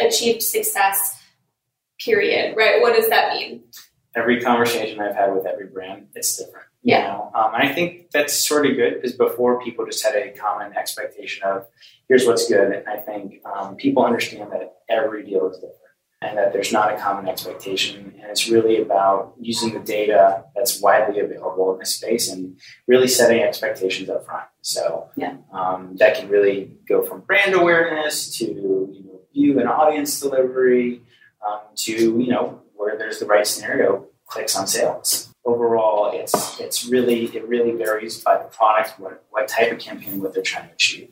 achieved 0.00 0.42
success? 0.42 1.20
Period. 2.00 2.56
Right? 2.56 2.80
What 2.80 2.96
does 2.96 3.08
that 3.10 3.34
mean? 3.34 3.62
Every 4.16 4.40
conversation 4.40 5.00
I've 5.00 5.14
had 5.14 5.32
with 5.32 5.46
every 5.46 5.66
brand, 5.66 6.08
it's 6.14 6.36
different. 6.36 6.66
Yeah. 6.82 6.98
You 6.98 7.18
know? 7.18 7.30
um, 7.34 7.54
and 7.54 7.62
I 7.62 7.72
think 7.72 8.10
that's 8.10 8.34
sort 8.34 8.66
of 8.66 8.76
good 8.76 8.94
because 8.94 9.12
before 9.12 9.62
people 9.62 9.86
just 9.86 10.04
had 10.04 10.14
a 10.14 10.30
common 10.32 10.76
expectation 10.76 11.44
of 11.44 11.66
here's 12.08 12.26
what's 12.26 12.48
good. 12.48 12.72
And 12.72 12.88
I 12.88 12.96
think 12.96 13.40
um, 13.46 13.76
people 13.76 14.04
understand 14.04 14.52
that 14.52 14.74
every 14.88 15.24
deal 15.24 15.48
is 15.48 15.56
different 15.56 15.83
and 16.20 16.38
that 16.38 16.52
there's 16.52 16.72
not 16.72 16.92
a 16.92 16.96
common 16.96 17.28
expectation. 17.28 18.14
And 18.20 18.30
it's 18.30 18.48
really 18.48 18.80
about 18.80 19.34
using 19.40 19.74
the 19.74 19.80
data 19.80 20.44
that's 20.54 20.80
widely 20.80 21.20
available 21.20 21.72
in 21.74 21.78
this 21.78 21.94
space 21.94 22.30
and 22.30 22.58
really 22.86 23.08
setting 23.08 23.42
expectations 23.42 24.08
up 24.08 24.24
front. 24.24 24.46
So 24.62 25.10
yeah. 25.16 25.36
um, 25.52 25.96
that 25.98 26.16
can 26.16 26.28
really 26.28 26.76
go 26.88 27.02
from 27.02 27.20
brand 27.20 27.54
awareness 27.54 28.36
to 28.38 28.44
you 28.44 29.02
know 29.04 29.20
view 29.32 29.58
and 29.58 29.68
audience 29.68 30.20
delivery 30.20 31.02
um, 31.46 31.60
to 31.76 31.92
you 31.92 32.28
know 32.28 32.62
where 32.74 32.96
there's 32.96 33.18
the 33.18 33.26
right 33.26 33.46
scenario 33.46 34.06
clicks 34.26 34.56
on 34.56 34.66
sales. 34.66 35.30
Overall, 35.44 36.10
it's 36.14 36.58
it's 36.58 36.86
really 36.86 37.24
it 37.36 37.46
really 37.46 37.72
varies 37.72 38.18
by 38.22 38.38
the 38.38 38.44
product, 38.44 38.98
what 38.98 39.24
what 39.30 39.46
type 39.46 39.70
of 39.70 39.78
campaign, 39.78 40.22
what 40.22 40.32
they're 40.32 40.42
trying 40.42 40.68
to 40.68 40.72
achieve. 40.72 41.10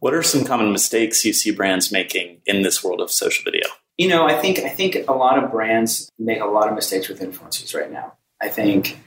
What 0.00 0.14
are 0.14 0.22
some 0.22 0.44
common 0.44 0.72
mistakes 0.72 1.24
you 1.24 1.32
see 1.32 1.50
brands 1.50 1.92
making 1.92 2.40
in 2.46 2.62
this 2.62 2.82
world 2.82 3.00
of 3.00 3.10
social 3.10 3.44
video? 3.44 3.68
You 3.96 4.08
know, 4.08 4.26
I 4.26 4.34
think 4.34 4.58
I 4.58 4.68
think 4.68 4.96
a 5.06 5.12
lot 5.12 5.42
of 5.42 5.50
brands 5.50 6.10
make 6.18 6.40
a 6.40 6.46
lot 6.46 6.68
of 6.68 6.74
mistakes 6.74 7.08
with 7.08 7.20
influencers 7.20 7.74
right 7.78 7.90
now. 7.90 8.14
I 8.42 8.48
think 8.48 8.98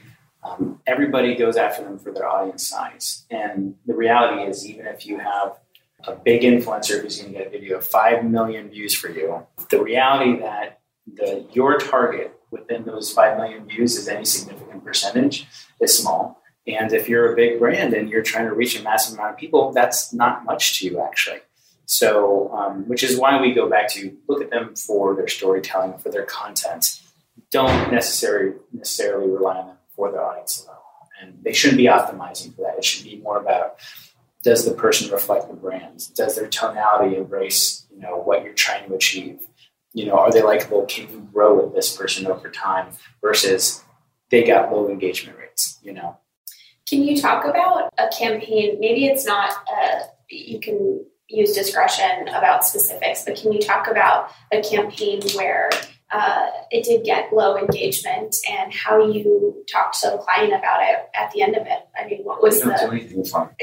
um, 0.42 0.80
everybody 0.86 1.34
goes 1.34 1.56
after 1.56 1.82
them 1.82 1.98
for 1.98 2.12
their 2.12 2.28
audience 2.28 2.66
size, 2.66 3.26
and 3.30 3.74
the 3.86 3.94
reality 3.94 4.42
is, 4.42 4.66
even 4.66 4.86
if 4.86 5.06
you 5.06 5.18
have 5.18 5.58
a 6.04 6.14
big 6.14 6.42
influencer 6.42 7.02
who's 7.02 7.20
going 7.20 7.32
to 7.32 7.38
get 7.38 7.48
a 7.48 7.50
video 7.50 7.78
of 7.78 7.86
five 7.86 8.24
million 8.24 8.70
views 8.70 8.94
for 8.94 9.10
you, 9.10 9.46
the 9.70 9.82
reality 9.82 10.40
that 10.40 10.80
the 11.06 11.46
your 11.52 11.78
target 11.78 12.38
within 12.50 12.84
those 12.84 13.12
5 13.12 13.36
million 13.36 13.66
views 13.66 13.96
is 13.96 14.08
any 14.08 14.24
significant 14.24 14.84
percentage 14.84 15.46
is 15.80 15.96
small. 15.96 16.42
And 16.66 16.92
if 16.92 17.08
you're 17.08 17.32
a 17.32 17.36
big 17.36 17.58
brand 17.58 17.94
and 17.94 18.10
you're 18.10 18.22
trying 18.22 18.46
to 18.46 18.54
reach 18.54 18.78
a 18.78 18.82
massive 18.82 19.14
amount 19.14 19.32
of 19.32 19.38
people, 19.38 19.72
that's 19.72 20.12
not 20.12 20.44
much 20.44 20.78
to 20.78 20.86
you 20.86 21.00
actually. 21.00 21.40
So, 21.90 22.52
um, 22.52 22.86
which 22.86 23.02
is 23.02 23.18
why 23.18 23.40
we 23.40 23.52
go 23.52 23.68
back 23.68 23.88
to 23.94 24.16
look 24.28 24.42
at 24.42 24.50
them 24.50 24.74
for 24.76 25.16
their 25.16 25.28
storytelling, 25.28 25.98
for 25.98 26.10
their 26.10 26.24
content. 26.24 27.00
Don't 27.50 27.90
necessarily 27.90 28.56
necessarily 28.72 29.30
rely 29.30 29.56
on 29.56 29.66
them 29.68 29.76
for 29.96 30.12
their 30.12 30.22
audience 30.22 30.64
alone. 30.64 30.76
And 31.20 31.42
they 31.42 31.52
shouldn't 31.52 31.78
be 31.78 31.86
optimizing 31.86 32.54
for 32.54 32.62
that. 32.62 32.76
It 32.76 32.84
should 32.84 33.04
be 33.04 33.16
more 33.16 33.40
about 33.40 33.78
does 34.42 34.64
the 34.64 34.72
person 34.72 35.10
reflect 35.10 35.48
the 35.48 35.54
brand? 35.54 36.14
Does 36.14 36.36
their 36.36 36.46
tonality 36.48 37.16
embrace 37.16 37.86
you 37.90 38.00
know 38.00 38.18
what 38.18 38.44
you're 38.44 38.52
trying 38.52 38.88
to 38.88 38.94
achieve? 38.94 39.40
you 39.98 40.06
know, 40.06 40.14
are 40.14 40.30
they 40.30 40.42
likable? 40.42 40.86
Can 40.86 41.10
you 41.10 41.28
grow 41.32 41.60
with 41.60 41.74
this 41.74 41.96
person 41.96 42.26
over 42.26 42.50
time 42.50 42.88
versus 43.20 43.82
they 44.30 44.44
got 44.44 44.72
low 44.72 44.88
engagement 44.88 45.38
rates, 45.38 45.78
you 45.82 45.92
know? 45.92 46.18
Can 46.88 47.02
you 47.02 47.20
talk 47.20 47.44
about 47.44 47.92
a 47.98 48.08
campaign? 48.08 48.78
Maybe 48.80 49.06
it's 49.06 49.26
not, 49.26 49.50
uh, 49.50 50.00
you 50.30 50.60
can 50.60 51.04
use 51.28 51.52
discretion 51.52 52.28
about 52.28 52.66
specifics, 52.66 53.24
but 53.24 53.36
can 53.36 53.52
you 53.52 53.60
talk 53.60 53.88
about 53.88 54.30
a 54.52 54.62
campaign 54.62 55.20
where 55.34 55.70
uh, 56.10 56.46
it 56.70 56.84
did 56.84 57.04
get 57.04 57.32
low 57.32 57.58
engagement 57.58 58.34
and 58.48 58.72
how 58.72 59.06
you 59.06 59.64
talked 59.70 60.00
to 60.00 60.10
the 60.10 60.18
client 60.18 60.54
about 60.54 60.80
it 60.82 61.08
at 61.14 61.30
the 61.32 61.42
end 61.42 61.54
of 61.54 61.66
it? 61.66 61.86
I 61.98 62.06
mean, 62.06 62.20
what 62.22 62.42
was 62.42 62.62
the. 62.62 62.88
anything 62.90 63.24
fun. 63.24 63.50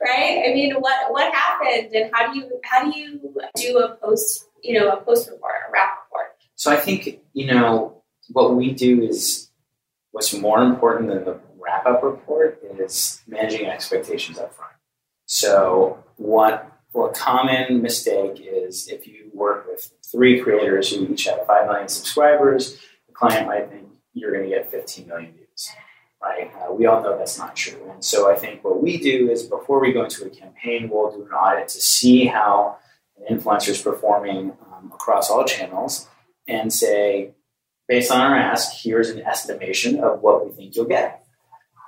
right? 0.00 0.44
I 0.48 0.52
mean, 0.54 0.74
what 0.76 1.10
what 1.10 1.34
happened, 1.34 1.92
and 1.94 2.10
how 2.12 2.32
do 2.32 2.38
you 2.38 2.60
how 2.64 2.90
do 2.90 2.98
you 2.98 3.34
do 3.56 3.78
a 3.78 3.96
post 3.96 4.48
you 4.62 4.78
know 4.78 4.90
a 4.90 4.96
post 5.00 5.28
report, 5.30 5.54
a 5.68 5.72
wrap 5.72 5.98
report? 6.04 6.26
So 6.54 6.70
I 6.70 6.76
think 6.76 7.20
you 7.32 7.46
know 7.46 8.02
what 8.28 8.54
we 8.54 8.72
do 8.72 9.02
is 9.02 9.50
what's 10.12 10.32
more 10.32 10.62
important 10.62 11.08
than 11.08 11.24
the 11.24 11.40
wrap 11.58 11.86
up 11.86 12.02
report 12.02 12.62
is 12.78 13.20
managing 13.26 13.66
expectations 13.66 14.38
up 14.38 14.54
front. 14.54 14.72
So 15.26 16.02
what 16.16 16.72
what 16.92 17.14
common 17.14 17.82
mistake 17.82 18.40
is 18.40 18.88
if 18.88 19.06
you 19.06 19.30
work 19.34 19.66
with 19.66 19.92
three 20.10 20.40
creators 20.40 20.90
who 20.90 21.06
each 21.08 21.24
have 21.26 21.46
five 21.46 21.66
million 21.66 21.88
subscribers, 21.88 22.78
the 23.06 23.12
client 23.12 23.46
might 23.46 23.68
think 23.68 23.88
you're 24.14 24.32
going 24.32 24.44
to 24.44 24.50
get 24.50 24.70
15 24.70 25.06
million 25.06 25.32
views 25.34 25.68
right? 26.22 26.50
Uh, 26.56 26.72
we 26.72 26.86
all 26.86 27.02
know 27.02 27.16
that's 27.16 27.38
not 27.38 27.56
true. 27.56 27.90
And 27.90 28.04
so 28.04 28.30
I 28.30 28.36
think 28.36 28.64
what 28.64 28.82
we 28.82 28.98
do 28.98 29.30
is 29.30 29.42
before 29.44 29.80
we 29.80 29.92
go 29.92 30.04
into 30.04 30.24
a 30.24 30.30
campaign, 30.30 30.88
we'll 30.90 31.10
do 31.10 31.24
an 31.24 31.30
audit 31.30 31.68
to 31.68 31.80
see 31.80 32.26
how 32.26 32.78
an 33.18 33.38
influencer 33.38 33.70
is 33.70 33.82
performing 33.82 34.52
um, 34.72 34.90
across 34.94 35.30
all 35.30 35.44
channels 35.44 36.08
and 36.48 36.72
say, 36.72 37.32
based 37.88 38.10
on 38.10 38.20
our 38.20 38.36
ask, 38.36 38.72
here's 38.82 39.10
an 39.10 39.22
estimation 39.22 40.00
of 40.00 40.20
what 40.20 40.44
we 40.44 40.52
think 40.52 40.76
you'll 40.76 40.86
get. 40.86 41.24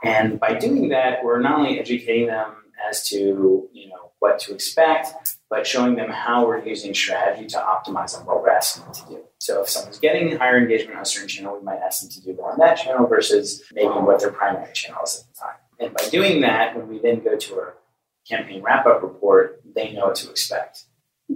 And 0.03 0.39
by 0.39 0.55
doing 0.55 0.91
that, 0.91 1.25
we're 1.25 1.41
not 1.41 1.59
only 1.59 1.81
educating 1.81 2.29
them 2.29 2.53
as 2.89 3.09
to 3.09 3.69
you 3.73 3.89
know 3.89 4.13
what 4.19 4.39
to 4.41 4.55
expect, 4.55 5.37
but 5.49 5.67
showing 5.67 5.95
them 5.97 6.11
how 6.11 6.47
we're 6.47 6.65
using 6.65 6.95
strategy 6.95 7.47
to 7.47 7.59
optimize 7.59 8.19
on 8.19 8.27
what 8.27 8.43
we're 8.43 8.51
asking 8.51 8.85
them 8.85 8.93
to 8.93 9.07
do. 9.09 9.21
So 9.39 9.63
if 9.63 9.69
someone's 9.69 9.99
getting 9.99 10.37
higher 10.37 10.59
engagement 10.59 10.97
on 10.97 11.03
a 11.03 11.07
certain 11.07 11.29
channel, 11.29 11.57
we 11.57 11.65
might 11.65 11.79
ask 11.79 12.03
them 12.03 12.11
to 12.11 12.21
do 12.21 12.35
more 12.35 12.53
on 12.53 12.59
that 12.59 12.75
channel 12.75 13.07
versus 13.07 13.63
maybe 13.73 13.89
what 13.89 14.21
their 14.21 14.33
primary 14.33 14.73
channel 14.73 15.03
is 15.05 15.21
at 15.21 15.35
the 15.35 15.41
time. 15.41 15.57
And 15.81 15.95
by 15.95 16.09
doing 16.09 16.41
that, 16.41 16.77
when 16.77 16.89
we 16.89 16.99
then 16.99 17.23
go 17.23 17.37
to 17.37 17.55
our 17.55 17.75
campaign 18.29 18.63
wrap-up 18.63 19.03
report, 19.03 19.63
they 19.75 19.93
know 19.93 20.07
what 20.07 20.17
to 20.17 20.31
expect. 20.31 20.85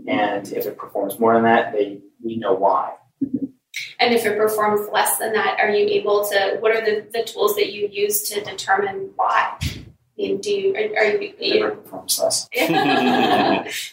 And 0.08 0.50
if 0.52 0.66
it 0.66 0.76
performs 0.76 1.18
more 1.18 1.34
than 1.34 1.44
that, 1.44 1.72
they 1.72 2.00
we 2.24 2.36
know 2.36 2.54
why. 2.54 2.94
And 4.00 4.12
if 4.12 4.26
it 4.26 4.36
performs 4.36 4.88
less 4.92 5.18
than 5.18 5.32
that, 5.32 5.58
are 5.60 5.70
you 5.70 5.86
able 5.86 6.24
to? 6.24 6.56
What 6.60 6.74
are 6.74 6.84
the, 6.84 7.06
the 7.12 7.24
tools 7.24 7.54
that 7.56 7.72
you 7.72 7.88
use 7.90 8.28
to 8.30 8.40
determine 8.42 9.12
why? 9.16 9.58
I 10.18 10.36
do 10.40 10.50
you 10.50 10.74
are, 10.74 10.98
are 10.98 11.04
you? 11.06 11.34
It 11.38 11.60
never 11.60 11.76
performs 11.76 12.18
less. 12.20 12.48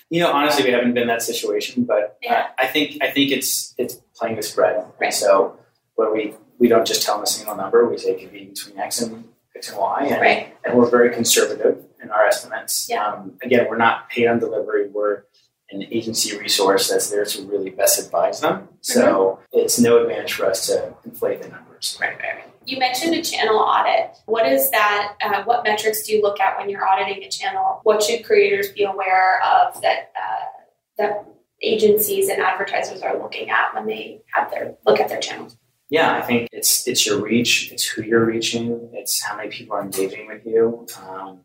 You 0.09 0.21
know, 0.21 0.31
honestly, 0.31 0.63
we 0.65 0.71
haven't 0.71 0.93
been 0.93 1.03
in 1.03 1.07
that 1.07 1.21
situation, 1.21 1.83
but 1.85 2.03
uh, 2.03 2.07
Yeah. 2.21 2.47
I 2.57 2.67
think 2.67 2.97
I 3.01 3.09
think 3.11 3.31
it's 3.31 3.73
it's 3.77 3.95
playing 4.15 4.35
the 4.35 4.43
spread. 4.43 4.85
Right. 4.99 5.13
So 5.13 5.57
what 5.95 6.13
we 6.13 6.33
we 6.57 6.67
don't 6.67 6.85
just 6.85 7.03
tell 7.03 7.15
them 7.15 7.23
a 7.23 7.27
single 7.27 7.55
number. 7.55 7.87
We 7.87 7.97
say 7.97 8.11
it 8.11 8.19
could 8.19 8.31
be 8.31 8.45
between 8.45 8.77
X 8.77 9.01
and 9.01 9.25
X 9.55 9.69
and 9.69 9.77
Y, 9.79 10.07
and, 10.11 10.21
Right. 10.21 10.55
and 10.65 10.77
we're 10.77 10.89
very 10.89 11.13
conservative 11.13 11.83
in 12.03 12.09
our 12.11 12.25
estimates. 12.25 12.87
Yeah. 12.89 13.05
Um, 13.07 13.37
again, 13.41 13.67
we're 13.69 13.77
not 13.77 14.09
paid 14.09 14.27
on 14.27 14.39
delivery. 14.39 14.89
We're 14.89 15.23
an 15.71 15.83
agency 15.91 16.37
resource 16.37 16.89
that's 16.89 17.09
there 17.11 17.23
to 17.25 17.41
really 17.43 17.69
best 17.69 17.99
advise 18.03 18.41
them. 18.41 18.67
So 18.81 19.39
Mm-hmm. 19.53 19.59
it's 19.59 19.79
no 19.79 20.01
advantage 20.01 20.33
for 20.33 20.45
us 20.47 20.67
to 20.67 20.93
inflate 21.05 21.41
the 21.43 21.49
numbers. 21.49 21.97
Right, 22.01 22.17
right, 22.19 22.35
right. 22.35 22.48
You 22.69 22.77
mentioned 22.77 23.15
a 23.15 23.23
channel 23.23 23.57
audit. 23.57 24.15
What 24.27 24.45
is 24.45 24.69
that? 24.69 25.15
Uh, 25.23 25.43
what 25.43 25.63
metrics 25.63 26.03
do 26.03 26.13
you 26.13 26.21
look 26.21 26.39
at 26.39 26.55
when 26.55 26.69
you're 26.69 26.87
auditing 26.87 27.23
a 27.23 27.27
channel? 27.27 27.79
What 27.81 28.03
should 28.03 28.23
creators 28.23 28.71
be 28.71 28.83
aware 28.83 29.41
of 29.41 29.81
that 29.81 30.11
uh, 30.15 30.45
that 30.99 31.25
agencies 31.63 32.29
and 32.29 32.39
advertisers 32.39 33.01
are 33.01 33.17
looking 33.17 33.49
at 33.49 33.73
when 33.73 33.87
they 33.87 34.21
have 34.35 34.51
their 34.51 34.75
look 34.85 34.99
at 34.99 35.09
their 35.09 35.19
channels? 35.19 35.57
Yeah, 35.89 36.13
I 36.13 36.21
think 36.21 36.47
it's 36.51 36.87
it's 36.87 37.07
your 37.07 37.19
reach, 37.19 37.71
it's 37.71 37.85
who 37.85 38.03
you're 38.03 38.23
reaching, 38.23 38.91
it's 38.93 39.23
how 39.23 39.35
many 39.35 39.49
people 39.49 39.75
are 39.75 39.81
engaging 39.81 40.27
with 40.27 40.45
you. 40.45 40.85
Um, 41.01 41.39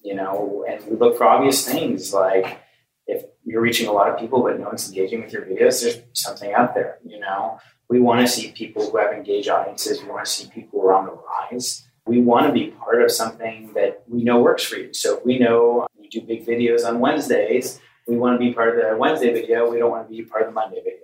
you 0.00 0.14
know, 0.14 0.64
and 0.66 0.82
we 0.86 0.96
look 0.96 1.18
for 1.18 1.26
obvious 1.26 1.62
things 1.62 2.14
like 2.14 2.58
if 3.06 3.26
you're 3.44 3.60
reaching 3.60 3.86
a 3.86 3.92
lot 3.92 4.08
of 4.08 4.18
people 4.18 4.42
but 4.42 4.58
no 4.58 4.68
one's 4.68 4.88
engaging 4.88 5.20
with 5.20 5.30
your 5.30 5.42
videos, 5.42 5.82
there's 5.82 6.00
something 6.14 6.54
out 6.54 6.72
there. 6.72 7.00
You 7.04 7.20
know, 7.20 7.58
we 7.90 7.98
want 7.98 8.20
to 8.20 8.28
see 8.28 8.52
people 8.52 8.88
who 8.88 8.96
have 8.98 9.12
engaged 9.12 9.48
audiences. 9.48 10.00
We 10.00 10.08
want 10.08 10.24
to 10.24 10.30
see 10.30 10.48
people 10.48 10.80
who 10.80 10.86
are 10.86 10.94
on 10.94 11.06
the 11.06 11.18
rise. 11.52 11.86
We 12.06 12.22
want 12.22 12.46
to 12.46 12.52
be 12.52 12.68
part 12.68 13.02
of 13.02 13.10
something 13.10 13.72
that 13.74 14.04
we 14.08 14.22
know 14.22 14.40
works 14.40 14.62
for 14.62 14.76
you. 14.76 14.94
So 14.94 15.18
if 15.18 15.26
we 15.26 15.38
know 15.38 15.88
you 16.00 16.08
do 16.08 16.20
big 16.22 16.46
videos 16.46 16.86
on 16.86 17.00
Wednesdays, 17.00 17.80
we 18.06 18.16
want 18.16 18.34
to 18.34 18.38
be 18.38 18.54
part 18.54 18.68
of 18.68 18.76
the 18.76 18.96
Wednesday 18.96 19.32
video. 19.32 19.68
We 19.68 19.78
don't 19.78 19.90
want 19.90 20.08
to 20.08 20.16
be 20.16 20.22
part 20.22 20.42
of 20.42 20.48
the 20.48 20.54
Monday 20.54 20.80
video. 20.82 21.00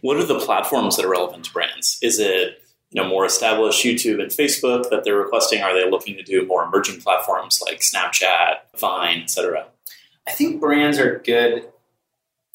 What 0.00 0.16
are 0.16 0.24
the 0.24 0.40
platforms 0.40 0.96
that 0.96 1.06
are 1.06 1.10
relevant 1.10 1.44
to 1.44 1.52
brands? 1.52 1.98
Is 2.02 2.18
it 2.18 2.60
you 2.90 3.00
know 3.00 3.08
more 3.08 3.24
established 3.24 3.84
YouTube 3.84 4.20
and 4.20 4.30
Facebook 4.30 4.90
that 4.90 5.04
they're 5.04 5.16
requesting? 5.16 5.62
Are 5.62 5.72
they 5.72 5.88
looking 5.88 6.16
to 6.16 6.22
do 6.22 6.44
more 6.46 6.64
emerging 6.64 7.00
platforms 7.00 7.62
like 7.64 7.80
Snapchat, 7.80 8.56
Vine, 8.76 9.22
etc.? 9.22 9.66
I 10.26 10.32
think 10.32 10.60
brands 10.60 10.98
are 10.98 11.20
good. 11.24 11.68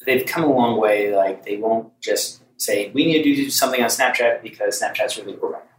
They've 0.06 0.26
come 0.26 0.44
a 0.44 0.54
long 0.54 0.80
way. 0.80 1.16
Like 1.16 1.46
they 1.46 1.58
won't 1.58 2.00
just 2.02 2.39
say 2.60 2.92
we 2.94 3.06
need 3.06 3.24
to 3.24 3.36
do 3.36 3.50
something 3.50 3.82
on 3.82 3.90
Snapchat 3.90 4.44
because 4.44 4.82
Snapchat's 4.82 5.18
really 5.18 5.34
cool 5.34 5.52
right 5.52 5.64
now. 5.64 5.70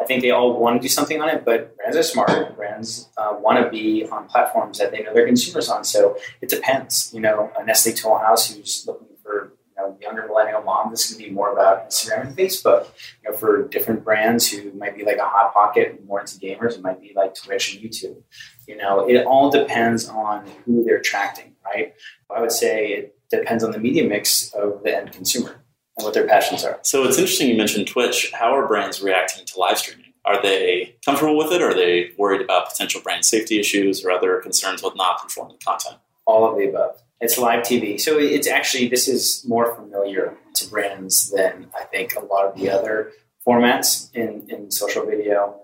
I 0.00 0.06
think 0.06 0.22
they 0.22 0.30
all 0.30 0.58
want 0.58 0.80
to 0.80 0.82
do 0.82 0.88
something 0.88 1.20
on 1.20 1.28
it, 1.28 1.44
but 1.44 1.76
brands 1.76 1.96
are 1.96 2.02
smart. 2.02 2.56
Brands 2.56 3.10
uh, 3.18 3.36
want 3.38 3.62
to 3.62 3.68
be 3.68 4.06
on 4.06 4.28
platforms 4.28 4.78
that 4.78 4.92
they 4.92 5.02
know 5.02 5.12
their 5.12 5.26
consumers 5.26 5.68
on. 5.68 5.84
So 5.84 6.16
it 6.40 6.48
depends. 6.48 7.10
You 7.12 7.20
know, 7.20 7.52
a 7.58 7.64
Nestle 7.64 7.92
Toll 7.92 8.16
House 8.16 8.50
who's 8.50 8.84
looking 8.86 9.08
for 9.22 9.52
you 9.68 9.82
know 9.82 9.98
younger 10.00 10.26
millennial 10.26 10.62
mom, 10.62 10.90
this 10.90 11.10
can 11.10 11.22
be 11.22 11.28
more 11.28 11.52
about 11.52 11.90
Instagram 11.90 12.28
and 12.28 12.36
Facebook. 12.36 12.88
You 13.22 13.30
know, 13.30 13.36
for 13.36 13.68
different 13.68 14.02
brands 14.02 14.50
who 14.50 14.72
might 14.72 14.96
be 14.96 15.04
like 15.04 15.18
a 15.18 15.28
hot 15.28 15.52
pocket, 15.52 16.02
more 16.06 16.20
into 16.20 16.38
gamers, 16.38 16.76
it 16.76 16.82
might 16.82 17.00
be 17.02 17.12
like 17.14 17.34
Twitch 17.34 17.74
and 17.74 17.84
YouTube. 17.84 18.22
You 18.66 18.78
know, 18.78 19.06
it 19.06 19.26
all 19.26 19.50
depends 19.50 20.08
on 20.08 20.46
who 20.64 20.82
they're 20.82 20.98
attracting, 20.98 21.56
right? 21.62 21.92
I 22.34 22.40
would 22.40 22.52
say 22.52 22.92
it 22.92 23.18
depends 23.30 23.62
on 23.62 23.72
the 23.72 23.78
media 23.78 24.08
mix 24.08 24.50
of 24.54 24.82
the 24.82 24.96
end 24.96 25.12
consumer 25.12 25.62
and 26.00 26.06
what 26.06 26.14
their 26.14 26.26
passions 26.26 26.64
are. 26.64 26.78
So 26.82 27.04
it's 27.04 27.18
interesting 27.18 27.48
you 27.48 27.56
mentioned 27.56 27.86
Twitch. 27.86 28.32
How 28.32 28.56
are 28.56 28.66
brands 28.66 29.00
reacting 29.00 29.44
to 29.46 29.58
live 29.58 29.78
streaming? 29.78 30.12
Are 30.24 30.40
they 30.42 30.96
comfortable 31.04 31.36
with 31.36 31.52
it? 31.52 31.62
Or 31.62 31.70
are 31.70 31.74
they 31.74 32.10
worried 32.18 32.40
about 32.40 32.68
potential 32.68 33.00
brand 33.00 33.24
safety 33.24 33.58
issues 33.58 34.04
or 34.04 34.10
other 34.10 34.40
concerns 34.40 34.82
with 34.82 34.94
not 34.96 35.20
conforming 35.20 35.56
content? 35.64 35.96
All 36.26 36.50
of 36.50 36.58
the 36.58 36.68
above. 36.68 37.02
It's 37.20 37.36
live 37.36 37.64
TV. 37.64 38.00
So 38.00 38.18
it's 38.18 38.48
actually, 38.48 38.88
this 38.88 39.06
is 39.06 39.44
more 39.46 39.74
familiar 39.74 40.36
to 40.54 40.68
brands 40.68 41.30
than 41.30 41.68
I 41.78 41.84
think 41.84 42.16
a 42.16 42.20
lot 42.20 42.46
of 42.46 42.56
the 42.58 42.70
other 42.70 43.12
formats 43.46 44.14
in, 44.14 44.46
in 44.48 44.70
social 44.70 45.04
video 45.04 45.60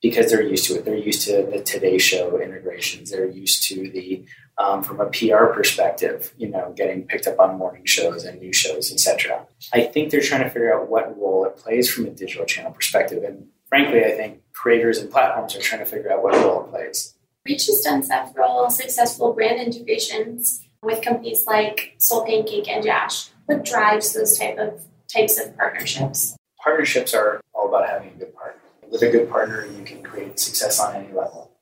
because 0.00 0.30
they're 0.30 0.42
used 0.42 0.66
to 0.66 0.76
it. 0.76 0.84
They're 0.84 0.96
used 0.96 1.26
to 1.26 1.42
the 1.50 1.60
Today 1.62 1.98
Show 1.98 2.40
integrations. 2.40 3.10
They're 3.10 3.28
used 3.28 3.64
to 3.68 3.90
the, 3.90 4.24
um, 4.58 4.82
from 4.82 5.00
a 5.00 5.06
PR 5.06 5.46
perspective, 5.46 6.34
you 6.36 6.48
know, 6.48 6.72
getting 6.76 7.04
picked 7.04 7.26
up 7.26 7.38
on 7.38 7.56
morning 7.58 7.84
shows 7.84 8.24
and 8.24 8.40
news 8.40 8.56
shows, 8.56 8.92
etc. 8.92 9.46
I 9.72 9.82
think 9.82 10.10
they're 10.10 10.20
trying 10.20 10.42
to 10.42 10.50
figure 10.50 10.74
out 10.74 10.88
what 10.88 11.16
role 11.18 11.44
it 11.44 11.56
plays 11.56 11.90
from 11.90 12.06
a 12.06 12.10
digital 12.10 12.44
channel 12.44 12.72
perspective. 12.72 13.22
And 13.22 13.46
frankly, 13.68 14.04
I 14.04 14.10
think 14.16 14.42
creators 14.52 14.98
and 14.98 15.10
platforms 15.10 15.54
are 15.54 15.60
trying 15.60 15.84
to 15.84 15.86
figure 15.86 16.12
out 16.12 16.22
what 16.22 16.34
role 16.34 16.64
it 16.64 16.70
plays. 16.70 17.14
Reach 17.46 17.66
has 17.66 17.80
done 17.80 18.02
several 18.02 18.68
successful 18.68 19.32
brand 19.32 19.60
integrations 19.60 20.66
with 20.82 21.02
companies 21.02 21.44
like 21.46 21.94
SoulPancake 21.98 22.68
and 22.68 22.84
Jash. 22.84 23.30
What 23.46 23.64
drives 23.64 24.12
those 24.12 24.38
type 24.38 24.58
of 24.58 24.82
types 25.12 25.38
of 25.40 25.56
partnerships? 25.56 26.36
Partnerships 26.62 27.14
are 27.14 27.40
all 27.54 27.68
about 27.68 27.88
having 27.88 28.08
a 28.10 28.18
good 28.18 28.34
partner. 28.34 28.60
With 28.90 29.02
a 29.02 29.10
good 29.10 29.30
partner, 29.30 29.66
you 29.66 29.84
can 29.84 30.02
create 30.02 30.38
success 30.38 30.80
on 30.80 30.96
any 30.96 31.12
level. 31.12 31.52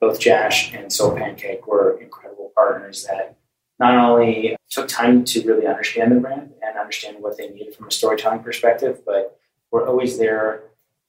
And 0.00 0.10
both 0.10 0.20
Jash 0.20 0.72
and 0.74 0.92
Soul 0.92 1.16
Pancake 1.16 1.66
were 1.66 1.98
incredible 2.00 2.52
partners 2.54 3.04
that 3.04 3.36
not 3.78 3.94
only 3.94 4.56
took 4.70 4.88
time 4.88 5.24
to 5.24 5.46
really 5.46 5.66
understand 5.66 6.12
the 6.12 6.20
brand 6.20 6.52
and 6.62 6.78
understand 6.78 7.18
what 7.20 7.36
they 7.36 7.48
needed 7.48 7.74
from 7.74 7.88
a 7.88 7.90
storytelling 7.90 8.40
perspective, 8.40 9.00
but 9.04 9.38
were 9.70 9.86
always 9.86 10.18
there 10.18 10.64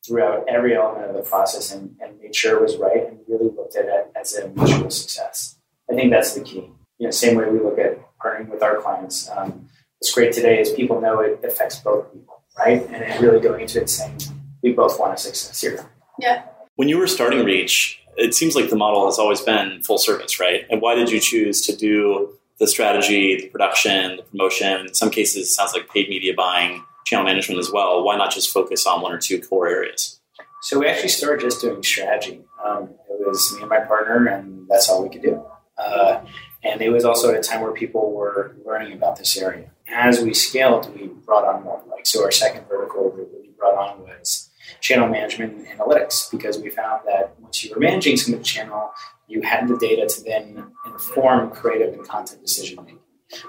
throughout 0.05 0.45
every 0.47 0.75
element 0.75 1.09
of 1.09 1.15
the 1.15 1.21
process 1.21 1.71
and, 1.73 1.95
and 2.01 2.19
made 2.19 2.35
sure 2.35 2.57
it 2.57 2.61
was 2.61 2.77
right 2.77 3.07
and 3.07 3.19
really 3.27 3.49
looked 3.55 3.75
at 3.75 3.85
it 3.85 4.11
as 4.19 4.35
a 4.35 4.47
mutual 4.49 4.89
success. 4.89 5.57
I 5.89 5.95
think 5.95 6.11
that's 6.11 6.33
the 6.33 6.41
key. 6.41 6.69
You 6.97 7.07
know, 7.07 7.11
same 7.11 7.37
way 7.37 7.49
we 7.49 7.59
look 7.59 7.77
at 7.77 7.99
partnering 8.19 8.49
with 8.49 8.63
our 8.63 8.81
clients. 8.81 9.29
Um, 9.29 9.67
what's 9.99 10.13
great 10.13 10.33
today 10.33 10.59
is 10.59 10.71
people 10.71 11.01
know 11.01 11.19
it 11.21 11.39
affects 11.43 11.79
both 11.79 12.11
people, 12.13 12.43
right? 12.57 12.85
And, 12.87 12.95
and 12.95 13.23
really 13.23 13.39
going 13.39 13.61
into 13.61 13.81
it 13.81 13.89
saying 13.89 14.19
we 14.63 14.71
both 14.73 14.99
want 14.99 15.13
a 15.13 15.17
success 15.17 15.61
here. 15.61 15.89
Yeah. 16.19 16.43
When 16.75 16.87
you 16.87 16.97
were 16.97 17.07
starting 17.07 17.43
Reach, 17.43 18.01
it 18.17 18.33
seems 18.33 18.55
like 18.55 18.69
the 18.69 18.75
model 18.75 19.05
has 19.05 19.19
always 19.19 19.41
been 19.41 19.81
full 19.83 19.97
service, 19.97 20.39
right? 20.39 20.65
And 20.69 20.81
why 20.81 20.95
did 20.95 21.09
you 21.09 21.19
choose 21.19 21.65
to 21.67 21.75
do 21.75 22.33
the 22.59 22.67
strategy, 22.67 23.41
the 23.41 23.47
production, 23.47 24.17
the 24.17 24.23
promotion? 24.23 24.87
In 24.87 24.93
some 24.93 25.11
cases, 25.11 25.53
sounds 25.53 25.73
like 25.73 25.89
paid 25.89 26.09
media 26.09 26.33
buying, 26.35 26.83
channel 27.05 27.25
management 27.25 27.59
as 27.59 27.71
well. 27.71 28.03
Why 28.03 28.17
not 28.17 28.31
just 28.31 28.51
focus 28.51 28.85
on 28.87 29.01
one 29.01 29.13
or 29.13 29.19
two 29.19 29.41
core 29.41 29.67
areas? 29.67 30.19
So 30.63 30.79
we 30.79 30.87
actually 30.87 31.09
started 31.09 31.41
just 31.41 31.61
doing 31.61 31.83
strategy. 31.83 32.41
Um, 32.65 32.89
it 33.09 33.27
was 33.27 33.53
me 33.55 33.61
and 33.61 33.69
my 33.69 33.79
partner, 33.81 34.27
and 34.27 34.67
that's 34.67 34.89
all 34.89 35.03
we 35.03 35.09
could 35.09 35.21
do. 35.21 35.43
Uh, 35.77 36.25
and 36.63 36.81
it 36.81 36.89
was 36.89 37.05
also 37.05 37.31
at 37.31 37.39
a 37.39 37.41
time 37.41 37.61
where 37.61 37.71
people 37.71 38.11
were 38.11 38.55
learning 38.65 38.93
about 38.93 39.17
this 39.17 39.37
area. 39.37 39.69
As 39.87 40.19
we 40.21 40.33
scaled, 40.33 40.93
we 40.99 41.07
brought 41.07 41.45
on 41.45 41.63
more. 41.63 41.81
Like 41.89 42.05
so, 42.05 42.23
our 42.23 42.31
second 42.31 42.67
vertical 42.67 43.11
that 43.11 43.29
we 43.41 43.49
brought 43.57 43.75
on 43.75 44.01
was 44.01 44.46
channel 44.81 45.07
management 45.07 45.53
and 45.53 45.67
analytics 45.67 46.29
because 46.31 46.57
we 46.59 46.69
found 46.69 47.01
that 47.05 47.35
once 47.39 47.63
you 47.63 47.73
were 47.73 47.79
managing 47.79 48.17
some 48.17 48.33
of 48.33 48.39
the 48.39 48.45
channel, 48.45 48.91
you 49.27 49.41
had 49.41 49.67
the 49.67 49.77
data 49.77 50.07
to 50.07 50.23
then 50.23 50.71
inform 50.85 51.51
creative 51.51 51.93
and 51.93 52.07
content 52.07 52.41
decision 52.41 52.77
making 52.83 52.99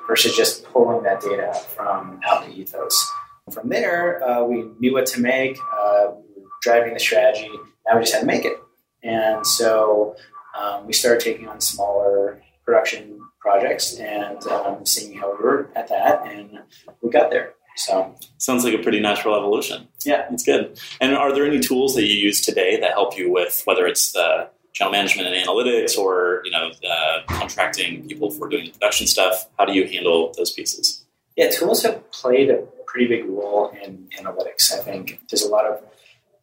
versus 0.06 0.36
just 0.36 0.64
pulling 0.64 1.02
that 1.04 1.20
data 1.20 1.54
from 1.74 2.20
out 2.24 2.44
the 2.46 2.52
ethos. 2.52 3.10
From 3.52 3.68
there, 3.68 4.22
uh, 4.22 4.44
we 4.44 4.64
knew 4.78 4.92
what 4.92 5.06
to 5.06 5.20
make. 5.20 5.56
Uh, 5.72 6.08
we 6.36 6.42
were 6.42 6.48
driving 6.62 6.94
the 6.94 7.00
strategy. 7.00 7.50
Now 7.86 7.96
we 7.96 8.02
just 8.02 8.12
had 8.12 8.20
to 8.20 8.26
make 8.26 8.44
it. 8.44 8.58
And 9.02 9.46
so 9.46 10.16
um, 10.58 10.86
we 10.86 10.92
started 10.92 11.20
taking 11.20 11.48
on 11.48 11.60
smaller 11.60 12.42
production 12.64 13.20
projects 13.40 13.96
and 13.96 14.42
um, 14.48 14.84
seeing 14.84 15.16
how 15.16 15.30
we 15.30 15.42
were 15.42 15.70
at 15.74 15.88
that, 15.88 16.26
and 16.26 16.58
we 17.00 17.10
got 17.10 17.30
there. 17.30 17.54
So 17.78 18.14
sounds 18.38 18.64
like 18.64 18.74
a 18.74 18.78
pretty 18.78 19.00
natural 19.00 19.36
evolution. 19.36 19.88
Yeah, 20.04 20.26
it's 20.32 20.44
good. 20.44 20.80
And 21.00 21.14
are 21.14 21.32
there 21.32 21.46
any 21.46 21.60
tools 21.60 21.94
that 21.94 22.04
you 22.04 22.14
use 22.14 22.44
today 22.44 22.78
that 22.80 22.90
help 22.90 23.16
you 23.16 23.30
with 23.30 23.62
whether 23.64 23.86
it's 23.86 24.12
the 24.12 24.50
channel 24.72 24.92
management 24.92 25.28
and 25.28 25.46
analytics, 25.46 25.96
or 25.96 26.42
you 26.44 26.50
know, 26.50 26.70
uh, 26.88 27.22
contracting 27.28 28.06
people 28.08 28.30
for 28.30 28.48
doing 28.48 28.66
the 28.66 28.70
production 28.72 29.06
stuff? 29.06 29.48
How 29.58 29.64
do 29.64 29.72
you 29.72 29.86
handle 29.86 30.34
those 30.36 30.50
pieces? 30.50 31.04
Yeah, 31.36 31.50
tools 31.50 31.82
have 31.84 32.10
played 32.10 32.50
a 32.50 32.64
pretty 32.86 33.06
big 33.06 33.24
role 33.26 33.70
in 33.82 34.08
analytics. 34.18 34.72
I 34.72 34.78
think 34.82 35.20
there's 35.30 35.42
a 35.42 35.48
lot 35.48 35.66
of 35.66 35.80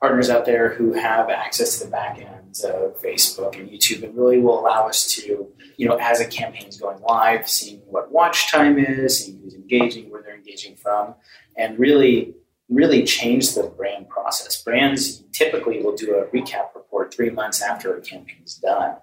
partners 0.06 0.30
out 0.30 0.46
there 0.46 0.70
who 0.70 0.94
have 0.94 1.32
access 1.32 1.80
to 1.80 1.86
the 1.86 1.90
back 1.90 2.20
ends 2.20 2.64
of 2.64 3.02
Facebook 3.02 3.60
and 3.60 3.68
YouTube 3.68 4.04
and 4.04 4.16
really 4.16 4.38
will 4.38 4.60
allow 4.60 4.88
us 4.88 5.12
to, 5.16 5.52
you 5.78 5.90
know, 5.90 5.98
as 6.00 6.20
a 6.20 6.28
campaign 6.28 6.68
is 6.68 6.78
going 6.78 7.02
live, 7.02 7.50
seeing 7.50 7.80
what 7.88 8.12
watch 8.12 8.52
time 8.52 8.78
is, 8.78 9.26
seeing 9.26 9.40
who's 9.42 9.56
engaging, 9.56 10.12
where 10.12 10.22
they're 10.22 10.36
engaging 10.36 10.76
from, 10.76 11.16
and 11.58 11.80
really, 11.80 12.36
really 12.70 13.02
change 13.02 13.56
the 13.56 13.64
brand 13.64 14.08
process. 14.08 14.62
Brands 14.62 15.24
typically 15.32 15.82
will 15.82 15.96
do 15.96 16.14
a 16.14 16.26
recap 16.26 16.76
report 16.76 17.12
three 17.12 17.32
months 17.32 17.64
after 17.64 17.98
a 17.98 18.02
campaign 18.02 18.44
is 18.46 18.54
done. 18.54 18.98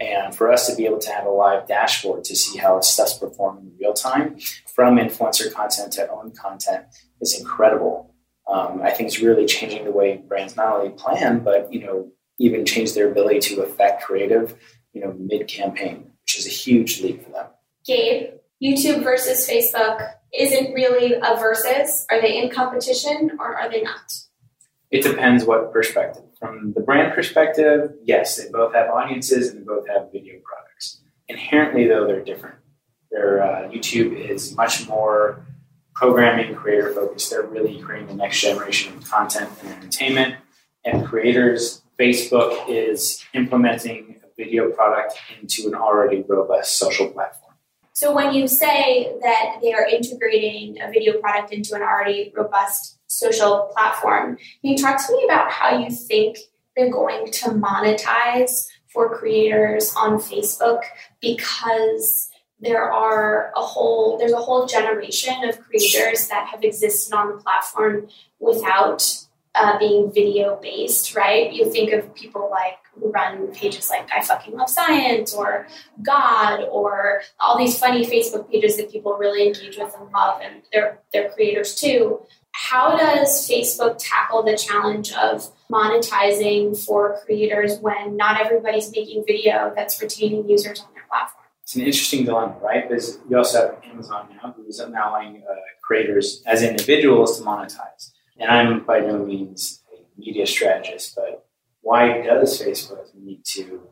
And 0.00 0.34
for 0.34 0.50
us 0.50 0.66
to 0.68 0.74
be 0.74 0.86
able 0.86 0.98
to 0.98 1.10
have 1.12 1.24
a 1.24 1.30
live 1.30 1.68
dashboard 1.68 2.24
to 2.24 2.34
see 2.34 2.58
how 2.58 2.80
stuff's 2.80 3.16
performing 3.16 3.66
in 3.66 3.72
real 3.78 3.92
time 3.92 4.40
from 4.66 4.96
influencer 4.96 5.54
content 5.54 5.92
to 5.92 6.10
own 6.10 6.32
content 6.32 6.86
is 7.20 7.38
incredible. 7.38 8.07
Um, 8.48 8.80
I 8.82 8.90
think 8.90 9.08
it's 9.08 9.20
really 9.20 9.46
changing 9.46 9.84
the 9.84 9.92
way 9.92 10.16
brands 10.16 10.56
not 10.56 10.74
only 10.76 10.90
plan, 10.90 11.40
but 11.40 11.72
you 11.72 11.80
know, 11.80 12.10
even 12.38 12.64
change 12.64 12.94
their 12.94 13.10
ability 13.10 13.40
to 13.40 13.62
affect 13.62 14.02
creative, 14.02 14.56
you 14.92 15.00
know, 15.00 15.14
mid 15.18 15.48
campaign, 15.48 16.10
which 16.22 16.38
is 16.38 16.46
a 16.46 16.50
huge 16.50 17.02
leap 17.02 17.24
for 17.24 17.30
them. 17.30 17.46
Gabe, 17.84 18.30
YouTube 18.62 19.02
versus 19.02 19.48
Facebook 19.48 20.14
isn't 20.32 20.72
really 20.72 21.14
a 21.14 21.36
versus. 21.36 22.06
Are 22.10 22.20
they 22.20 22.42
in 22.42 22.50
competition 22.50 23.32
or 23.38 23.54
are 23.54 23.70
they 23.70 23.82
not? 23.82 24.12
It 24.90 25.02
depends 25.02 25.44
what 25.44 25.72
perspective. 25.72 26.24
From 26.38 26.72
the 26.74 26.80
brand 26.80 27.12
perspective, 27.14 27.92
yes, 28.04 28.36
they 28.36 28.50
both 28.50 28.74
have 28.74 28.88
audiences 28.88 29.50
and 29.50 29.60
they 29.60 29.64
both 29.64 29.86
have 29.88 30.10
video 30.12 30.34
products. 30.42 31.02
Inherently, 31.28 31.86
though, 31.86 32.06
they're 32.06 32.24
different. 32.24 32.56
Their 33.10 33.42
uh, 33.42 33.68
YouTube 33.68 34.16
is 34.16 34.56
much 34.56 34.88
more 34.88 35.46
programming 35.98 36.54
creator 36.54 36.92
focused. 36.92 37.30
They're 37.30 37.42
really 37.42 37.80
creating 37.80 38.06
the 38.06 38.14
next 38.14 38.40
generation 38.40 38.96
of 38.96 39.10
content 39.10 39.50
and 39.62 39.72
entertainment. 39.72 40.36
And 40.84 41.04
creators, 41.04 41.82
Facebook 41.98 42.68
is 42.68 43.24
implementing 43.34 44.20
a 44.22 44.28
video 44.36 44.70
product 44.70 45.14
into 45.40 45.66
an 45.66 45.74
already 45.74 46.24
robust 46.28 46.78
social 46.78 47.08
platform. 47.08 47.54
So 47.94 48.14
when 48.14 48.32
you 48.32 48.46
say 48.46 49.12
that 49.22 49.56
they 49.60 49.74
are 49.74 49.84
integrating 49.84 50.80
a 50.80 50.88
video 50.88 51.18
product 51.18 51.52
into 51.52 51.74
an 51.74 51.82
already 51.82 52.32
robust 52.36 53.00
social 53.08 53.68
platform, 53.74 54.36
can 54.36 54.70
you 54.70 54.78
talk 54.78 55.04
to 55.04 55.12
me 55.12 55.24
about 55.24 55.50
how 55.50 55.76
you 55.76 55.90
think 55.90 56.38
they're 56.76 56.92
going 56.92 57.32
to 57.32 57.48
monetize 57.50 58.66
for 58.92 59.18
creators 59.18 59.92
on 59.96 60.18
Facebook 60.18 60.82
because 61.20 62.30
there 62.60 62.90
are 62.90 63.52
a 63.56 63.60
whole 63.60 64.18
there's 64.18 64.32
a 64.32 64.36
whole 64.36 64.66
generation 64.66 65.48
of 65.48 65.60
creators 65.60 66.28
that 66.28 66.48
have 66.48 66.64
existed 66.64 67.14
on 67.14 67.28
the 67.28 67.42
platform 67.42 68.08
without 68.40 69.24
uh, 69.54 69.78
being 69.78 70.12
video 70.12 70.58
based, 70.60 71.14
right? 71.14 71.52
You 71.52 71.70
think 71.70 71.92
of 71.92 72.14
people 72.14 72.48
like 72.50 72.78
who 72.94 73.10
run 73.10 73.48
pages 73.48 73.90
like 73.90 74.08
I 74.14 74.22
fucking 74.22 74.54
love 74.54 74.68
science 74.68 75.34
or 75.34 75.66
God 76.02 76.64
or 76.70 77.22
all 77.40 77.58
these 77.58 77.78
funny 77.78 78.04
Facebook 78.04 78.50
pages 78.50 78.76
that 78.76 78.90
people 78.90 79.14
really 79.14 79.48
engage 79.48 79.76
with 79.76 79.94
and 79.98 80.10
love, 80.12 80.40
and 80.42 80.62
they're 80.72 81.00
they're 81.12 81.30
creators 81.30 81.74
too. 81.74 82.20
How 82.52 82.96
does 82.96 83.48
Facebook 83.48 83.96
tackle 83.98 84.42
the 84.42 84.56
challenge 84.56 85.12
of 85.12 85.52
monetizing 85.70 86.76
for 86.84 87.18
creators 87.24 87.78
when 87.78 88.16
not 88.16 88.40
everybody's 88.40 88.90
making 88.90 89.24
video 89.26 89.72
that's 89.76 90.00
retaining 90.02 90.48
users 90.48 90.80
on 90.80 90.88
their 90.94 91.04
platform? 91.08 91.44
It's 91.68 91.76
an 91.76 91.82
interesting 91.82 92.24
dilemma, 92.24 92.56
right? 92.62 92.88
Because 92.88 93.18
you 93.28 93.36
also 93.36 93.60
have 93.60 93.84
Amazon 93.92 94.26
now, 94.42 94.54
who's 94.56 94.80
allowing 94.80 95.42
uh, 95.46 95.54
creators 95.82 96.42
as 96.46 96.62
individuals 96.62 97.38
to 97.38 97.44
monetize. 97.44 98.12
And 98.38 98.50
I'm 98.50 98.86
by 98.86 99.00
no 99.00 99.18
means 99.18 99.82
a 99.92 100.00
media 100.18 100.46
strategist, 100.46 101.14
but 101.14 101.46
why 101.82 102.22
does 102.22 102.58
Facebook 102.58 103.14
need 103.14 103.44
to 103.48 103.86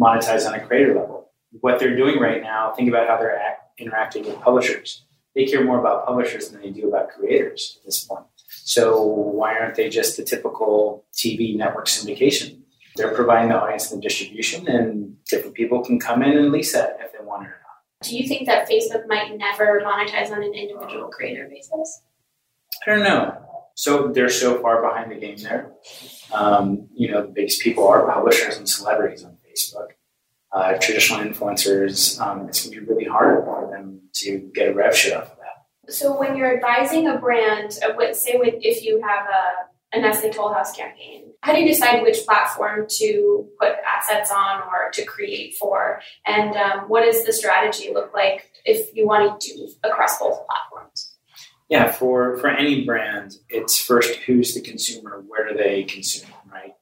monetize 0.00 0.48
on 0.48 0.54
a 0.54 0.66
creator 0.66 0.96
level? 0.96 1.30
What 1.60 1.78
they're 1.78 1.94
doing 1.94 2.18
right 2.18 2.42
now, 2.42 2.72
think 2.72 2.88
about 2.88 3.06
how 3.06 3.18
they're 3.18 3.38
act, 3.38 3.78
interacting 3.78 4.24
with 4.24 4.40
publishers. 4.40 5.04
They 5.36 5.44
care 5.44 5.62
more 5.62 5.78
about 5.78 6.04
publishers 6.04 6.48
than 6.48 6.60
they 6.60 6.70
do 6.70 6.88
about 6.88 7.10
creators 7.10 7.78
at 7.78 7.86
this 7.86 8.04
point. 8.04 8.26
So 8.48 9.00
why 9.00 9.56
aren't 9.56 9.76
they 9.76 9.88
just 9.88 10.16
the 10.16 10.24
typical 10.24 11.04
TV 11.14 11.56
network 11.56 11.86
syndication? 11.86 12.61
They're 12.96 13.14
providing 13.14 13.50
the 13.50 13.60
audience 13.60 13.90
and 13.90 14.02
the 14.02 14.08
distribution, 14.08 14.68
and 14.68 15.16
different 15.24 15.54
people 15.54 15.82
can 15.84 15.98
come 15.98 16.22
in 16.22 16.36
and 16.36 16.52
lease 16.52 16.72
that 16.72 16.98
if 17.00 17.12
they 17.12 17.24
want 17.24 17.44
it 17.44 17.48
or 17.48 17.60
not. 17.62 18.08
Do 18.08 18.16
you 18.16 18.28
think 18.28 18.46
that 18.46 18.68
Facebook 18.68 19.06
might 19.06 19.36
never 19.36 19.80
monetize 19.80 20.30
on 20.30 20.42
an 20.42 20.54
individual 20.54 21.08
creator 21.08 21.48
basis? 21.48 22.02
I 22.86 22.90
don't 22.90 23.04
know. 23.04 23.38
So 23.74 24.08
they're 24.08 24.28
so 24.28 24.60
far 24.60 24.82
behind 24.82 25.10
the 25.10 25.16
game 25.16 25.38
there. 25.38 25.72
Um, 26.32 26.88
you 26.94 27.10
know, 27.10 27.22
the 27.22 27.28
biggest 27.28 27.62
people 27.62 27.86
are 27.88 28.06
publishers 28.12 28.56
and 28.56 28.68
celebrities 28.68 29.24
on 29.24 29.38
Facebook. 29.48 29.88
Uh, 30.52 30.76
traditional 30.78 31.20
influencers, 31.20 32.20
um, 32.20 32.46
it's 32.46 32.66
going 32.66 32.74
to 32.74 32.80
be 32.80 32.86
really 32.86 33.06
hard 33.06 33.44
for 33.44 33.70
them 33.70 34.00
to 34.12 34.50
get 34.54 34.68
a 34.68 34.74
rev 34.74 34.94
share 34.94 35.18
off 35.18 35.32
of 35.32 35.38
that. 35.38 35.92
So 35.92 36.18
when 36.18 36.36
you're 36.36 36.54
advising 36.54 37.08
a 37.08 37.16
brand, 37.16 37.78
uh, 37.82 37.94
what, 37.94 38.14
say 38.14 38.36
with, 38.36 38.54
if 38.60 38.84
you 38.84 39.00
have 39.00 39.26
a, 39.26 39.96
a 39.96 40.00
Nestle 40.00 40.30
Toll 40.30 40.52
House 40.52 40.76
campaign, 40.76 41.31
how 41.42 41.52
do 41.52 41.60
you 41.60 41.66
decide 41.66 42.02
which 42.02 42.24
platform 42.24 42.86
to 42.88 43.48
put 43.60 43.72
assets 43.86 44.30
on 44.30 44.62
or 44.62 44.90
to 44.92 45.04
create 45.04 45.56
for? 45.56 46.00
And 46.24 46.56
um, 46.56 46.88
what 46.88 47.04
does 47.04 47.24
the 47.24 47.32
strategy 47.32 47.90
look 47.92 48.14
like 48.14 48.50
if 48.64 48.94
you 48.94 49.06
want 49.06 49.40
to 49.40 49.54
do 49.54 49.68
across 49.82 50.18
both 50.18 50.46
platforms? 50.46 51.14
Yeah, 51.68 51.90
for 51.90 52.36
for 52.38 52.48
any 52.48 52.84
brand, 52.84 53.36
it's 53.48 53.78
first 53.78 54.20
who's 54.20 54.54
the 54.54 54.60
consumer, 54.60 55.24
where 55.26 55.48
do 55.48 55.56
they 55.56 55.84
consume, 55.84 56.30
right? 56.52 56.74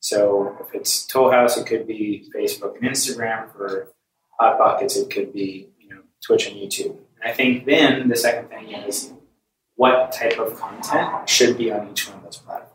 So 0.00 0.58
if 0.60 0.74
it's 0.74 1.06
Toll 1.06 1.30
House, 1.30 1.56
it 1.56 1.66
could 1.66 1.86
be 1.86 2.28
Facebook 2.34 2.76
and 2.76 2.90
Instagram. 2.90 3.52
For 3.52 3.92
Hot 4.38 4.58
Pockets, 4.58 4.96
it 4.96 5.10
could 5.10 5.32
be 5.32 5.68
you 5.78 5.88
know 5.88 6.00
Twitch 6.26 6.48
and 6.48 6.56
YouTube. 6.56 6.96
And 7.22 7.30
I 7.30 7.32
think 7.32 7.64
then 7.64 8.08
the 8.08 8.16
second 8.16 8.48
thing 8.48 8.72
is 8.72 9.12
what 9.76 10.12
type 10.12 10.38
of 10.38 10.58
content 10.58 11.28
should 11.28 11.56
be 11.56 11.70
on 11.70 11.90
each 11.90 12.08
one 12.08 12.18
of 12.18 12.24
those 12.24 12.36
platforms. 12.38 12.71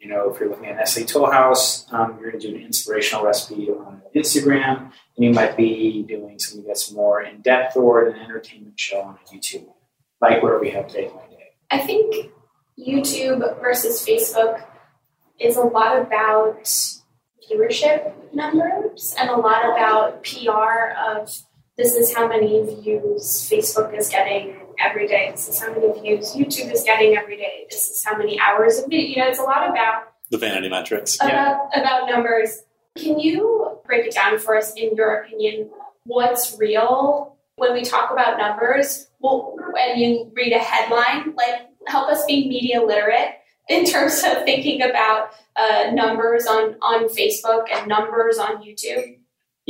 You 0.00 0.08
know, 0.08 0.32
if 0.32 0.40
you're 0.40 0.48
looking 0.48 0.66
at 0.66 0.76
Nestle 0.76 1.04
Toll 1.04 1.30
House, 1.30 1.86
um, 1.92 2.18
you're 2.18 2.30
going 2.30 2.40
to 2.40 2.48
do 2.50 2.56
an 2.56 2.62
inspirational 2.62 3.24
recipe 3.24 3.68
on 3.68 4.00
Instagram, 4.16 4.90
and 5.16 5.24
you 5.24 5.30
might 5.30 5.56
be 5.56 6.02
doing 6.02 6.38
something 6.38 6.66
that's 6.66 6.90
more 6.90 7.22
in 7.22 7.42
depth 7.42 7.76
or 7.76 8.08
an 8.08 8.18
entertainment 8.18 8.80
show 8.80 9.00
on 9.00 9.18
YouTube 9.32 9.68
like 10.20 10.42
where 10.42 10.58
we 10.58 10.70
have 10.70 10.88
Take 10.88 11.14
My 11.14 11.26
Day. 11.28 11.50
I 11.70 11.78
think 11.78 12.30
YouTube 12.78 13.60
versus 13.60 14.04
Facebook 14.06 14.62
is 15.38 15.56
a 15.56 15.62
lot 15.62 15.98
about 15.98 16.64
viewership 17.50 18.12
numbers 18.34 19.14
and 19.18 19.30
a 19.30 19.36
lot 19.36 19.64
about 19.64 20.22
PR 20.24 20.92
of 21.10 21.30
this 21.76 21.94
is 21.94 22.14
how 22.14 22.28
many 22.28 22.62
views 22.62 23.48
Facebook 23.50 23.96
is 23.96 24.08
getting 24.08 24.56
every 24.80 25.06
day. 25.06 25.30
This 25.30 25.48
is 25.48 25.60
how 25.60 25.72
many 25.72 26.00
views 26.00 26.34
YouTube 26.34 26.72
is 26.72 26.82
getting 26.82 27.16
every 27.16 27.36
day. 27.36 27.66
This 27.70 27.88
is 27.88 28.04
how 28.04 28.16
many 28.16 28.38
hours 28.40 28.78
of 28.78 28.86
video. 28.86 29.08
You 29.08 29.16
know, 29.16 29.28
it's 29.28 29.38
a 29.38 29.42
lot 29.42 29.68
about 29.68 30.12
the 30.30 30.38
vanity 30.38 30.68
metrics. 30.68 31.16
About, 31.16 31.28
yeah. 31.28 31.80
about 31.80 32.08
numbers. 32.08 32.62
Can 32.96 33.18
you 33.18 33.78
break 33.84 34.06
it 34.06 34.14
down 34.14 34.38
for 34.38 34.56
us, 34.56 34.74
in 34.74 34.94
your 34.96 35.22
opinion, 35.22 35.70
what's 36.04 36.56
real 36.58 37.36
when 37.56 37.72
we 37.72 37.82
talk 37.82 38.10
about 38.10 38.38
numbers? 38.38 39.06
well, 39.20 39.54
when 39.72 39.98
you 39.98 40.30
read 40.34 40.52
a 40.52 40.58
headline, 40.58 41.34
like 41.36 41.68
help 41.86 42.10
us 42.10 42.24
be 42.26 42.48
media 42.48 42.82
literate 42.82 43.34
in 43.68 43.84
terms 43.84 44.22
of 44.26 44.44
thinking 44.44 44.82
about 44.82 45.30
uh, 45.56 45.90
numbers 45.92 46.46
on, 46.46 46.76
on 46.82 47.08
Facebook 47.08 47.66
and 47.70 47.86
numbers 47.86 48.38
on 48.38 48.62
YouTube? 48.62 49.18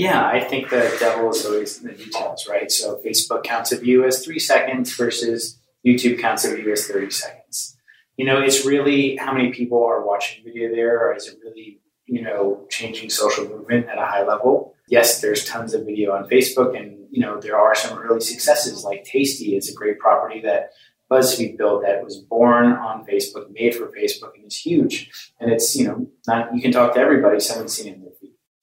Yeah, 0.01 0.25
I 0.27 0.41
think 0.41 0.71
the 0.71 0.97
devil 0.99 1.31
is 1.31 1.45
always 1.45 1.81
in 1.81 1.89
the 1.89 1.95
details, 1.95 2.47
right? 2.49 2.71
So 2.71 3.01
Facebook 3.05 3.45
counts 3.45 3.71
a 3.73 3.79
view 3.79 4.05
as 4.05 4.25
three 4.25 4.39
seconds 4.39 4.95
versus 4.97 5.59
YouTube 5.87 6.19
counts 6.19 6.45
a 6.45 6.55
view 6.57 6.73
as 6.73 6.87
30 6.87 7.11
seconds. 7.11 7.77
You 8.17 8.25
know, 8.25 8.41
it's 8.41 8.65
really 8.65 9.17
how 9.17 9.33
many 9.33 9.53
people 9.53 9.85
are 9.85 10.05
watching 10.05 10.45
video 10.45 10.71
there, 10.71 10.99
or 10.99 11.15
is 11.15 11.27
it 11.29 11.39
really, 11.45 11.81
you 12.07 12.23
know, 12.23 12.67
changing 12.71 13.11
social 13.11 13.47
movement 13.47 13.89
at 13.89 13.99
a 13.99 14.07
high 14.07 14.25
level? 14.25 14.75
Yes, 14.89 15.21
there's 15.21 15.45
tons 15.45 15.75
of 15.75 15.85
video 15.85 16.13
on 16.13 16.29
Facebook 16.29 16.77
and 16.79 17.01
you 17.11 17.21
know, 17.21 17.41
there 17.41 17.59
are 17.59 17.75
some 17.75 17.99
early 17.99 18.21
successes 18.21 18.85
like 18.85 19.05
Tasty 19.05 19.57
is 19.57 19.69
a 19.69 19.75
great 19.75 19.99
property 19.99 20.41
that 20.43 20.71
BuzzFeed 21.11 21.59
built 21.59 21.83
that 21.83 22.05
was 22.05 22.17
born 22.19 22.67
on 22.73 23.05
Facebook, 23.05 23.51
made 23.51 23.75
for 23.75 23.89
Facebook, 23.89 24.35
and 24.37 24.47
is 24.47 24.57
huge. 24.57 25.11
And 25.41 25.51
it's, 25.51 25.75
you 25.75 25.89
know, 25.89 26.07
not, 26.29 26.55
you 26.55 26.63
can 26.63 26.71
talk 26.71 26.95
to 26.95 27.01
everybody, 27.01 27.41
someone's 27.41 27.75
seen 27.75 27.95
it. 27.95 28.10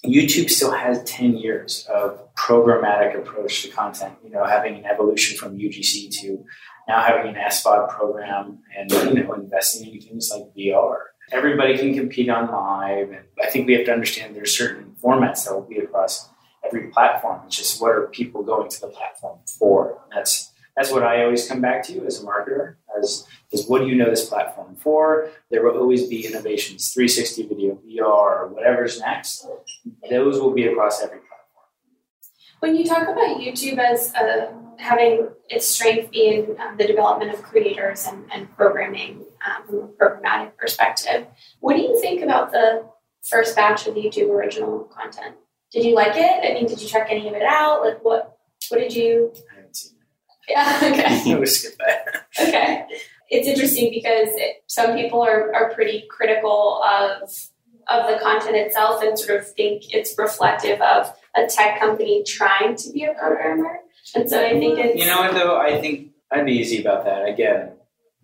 YouTube 0.05 0.49
still 0.49 0.71
has 0.71 1.03
10 1.03 1.37
years 1.37 1.87
of 1.93 2.33
programmatic 2.35 3.17
approach 3.17 3.63
to 3.63 3.69
content, 3.69 4.15
you 4.23 4.29
know, 4.29 4.45
having 4.45 4.75
an 4.75 4.85
evolution 4.85 5.37
from 5.37 5.57
UGC 5.57 6.11
to 6.21 6.43
now 6.87 7.01
having 7.01 7.35
an 7.35 7.41
SVOD 7.41 7.89
program 7.89 8.59
and, 8.77 8.91
you 8.91 9.23
know, 9.23 9.33
investing 9.33 9.91
in 9.91 9.99
things 9.99 10.31
like 10.33 10.43
VR. 10.55 10.97
Everybody 11.31 11.77
can 11.77 11.93
compete 11.93 12.29
on 12.29 12.49
live. 12.49 13.09
And 13.09 13.25
I 13.43 13.47
think 13.47 13.67
we 13.67 13.73
have 13.73 13.85
to 13.85 13.91
understand 13.91 14.35
there's 14.35 14.55
certain 14.55 14.95
formats 15.03 15.45
that 15.45 15.53
will 15.53 15.67
be 15.67 15.77
across 15.77 16.29
every 16.63 16.89
platform. 16.89 17.41
It's 17.47 17.57
just 17.57 17.81
what 17.81 17.91
are 17.91 18.07
people 18.07 18.43
going 18.43 18.69
to 18.69 18.81
the 18.81 18.87
platform 18.87 19.39
for? 19.59 19.99
And 20.03 20.17
that's 20.17 20.53
that's 20.77 20.91
what 20.91 21.03
I 21.03 21.23
always 21.23 21.47
come 21.47 21.59
back 21.59 21.83
to 21.87 22.05
as 22.05 22.23
a 22.23 22.25
marketer. 22.25 22.75
As 22.97 23.27
is 23.51 23.67
what 23.67 23.81
do 23.81 23.87
you 23.87 23.95
know 23.95 24.11
this 24.11 24.29
platform 24.29 24.75
for? 24.75 25.29
There 25.49 25.63
will 25.63 25.77
always 25.77 26.07
be 26.07 26.25
innovations, 26.25 26.93
360 26.93 27.47
video, 27.47 27.79
VR, 27.85 28.49
whatever's 28.49 28.99
next. 28.99 29.47
Those 30.09 30.39
will 30.39 30.53
be 30.53 30.67
across 30.67 31.01
every 31.01 31.17
platform. 31.17 31.65
When 32.59 32.75
you 32.75 32.85
talk 32.85 33.03
about 33.03 33.39
YouTube 33.39 33.79
as 33.79 34.13
uh, 34.13 34.51
having 34.77 35.29
its 35.49 35.65
strength 35.65 36.11
being 36.11 36.55
um, 36.59 36.77
the 36.77 36.85
development 36.85 37.33
of 37.33 37.41
creators 37.41 38.05
and, 38.05 38.25
and 38.31 38.55
programming 38.55 39.25
um, 39.45 39.65
from 39.65 39.75
a 39.79 39.87
programmatic 39.87 40.57
perspective, 40.57 41.25
what 41.59 41.75
do 41.75 41.81
you 41.81 41.99
think 41.99 42.21
about 42.21 42.51
the 42.51 42.85
first 43.23 43.55
batch 43.55 43.87
of 43.87 43.95
YouTube 43.95 44.29
original 44.29 44.81
content? 44.95 45.35
Did 45.71 45.85
you 45.85 45.95
like 45.95 46.15
it? 46.15 46.49
I 46.49 46.53
mean, 46.53 46.67
did 46.67 46.79
you 46.79 46.87
check 46.87 47.07
any 47.09 47.27
of 47.27 47.33
it 47.33 47.43
out? 47.43 47.81
Like, 47.81 48.03
what 48.03 48.37
what 48.69 48.79
did 48.79 48.93
you? 48.93 49.33
I 49.51 49.55
haven't 49.55 49.75
seen 49.75 49.93
it. 49.99 50.07
Yeah. 50.49 50.79
Okay. 50.81 51.35
we 51.39 51.45
skip 51.45 51.77
that. 51.79 52.25
okay. 52.39 52.85
It's 53.29 53.47
interesting 53.47 53.91
because 53.93 54.29
it, 54.35 54.63
some 54.67 54.95
people 54.95 55.21
are, 55.21 55.53
are 55.53 55.73
pretty 55.73 56.05
critical 56.09 56.81
of 56.83 57.29
of 57.89 58.07
the 58.07 58.19
content 58.21 58.55
itself 58.55 59.01
and 59.01 59.17
sort 59.17 59.39
of 59.39 59.47
think 59.53 59.93
it's 59.93 60.17
reflective 60.17 60.81
of 60.81 61.13
a 61.35 61.47
tech 61.47 61.79
company 61.79 62.23
trying 62.25 62.75
to 62.75 62.91
be 62.91 63.05
a 63.05 63.13
programmer. 63.13 63.79
And 64.15 64.29
so 64.29 64.45
I 64.45 64.51
think 64.51 64.79
it's 64.79 64.99
you 64.99 65.05
know 65.05 65.19
what 65.19 65.33
though 65.33 65.57
I 65.57 65.79
think 65.81 66.11
I'd 66.31 66.45
be 66.45 66.53
easy 66.53 66.81
about 66.81 67.05
that. 67.05 67.27
Again, 67.27 67.73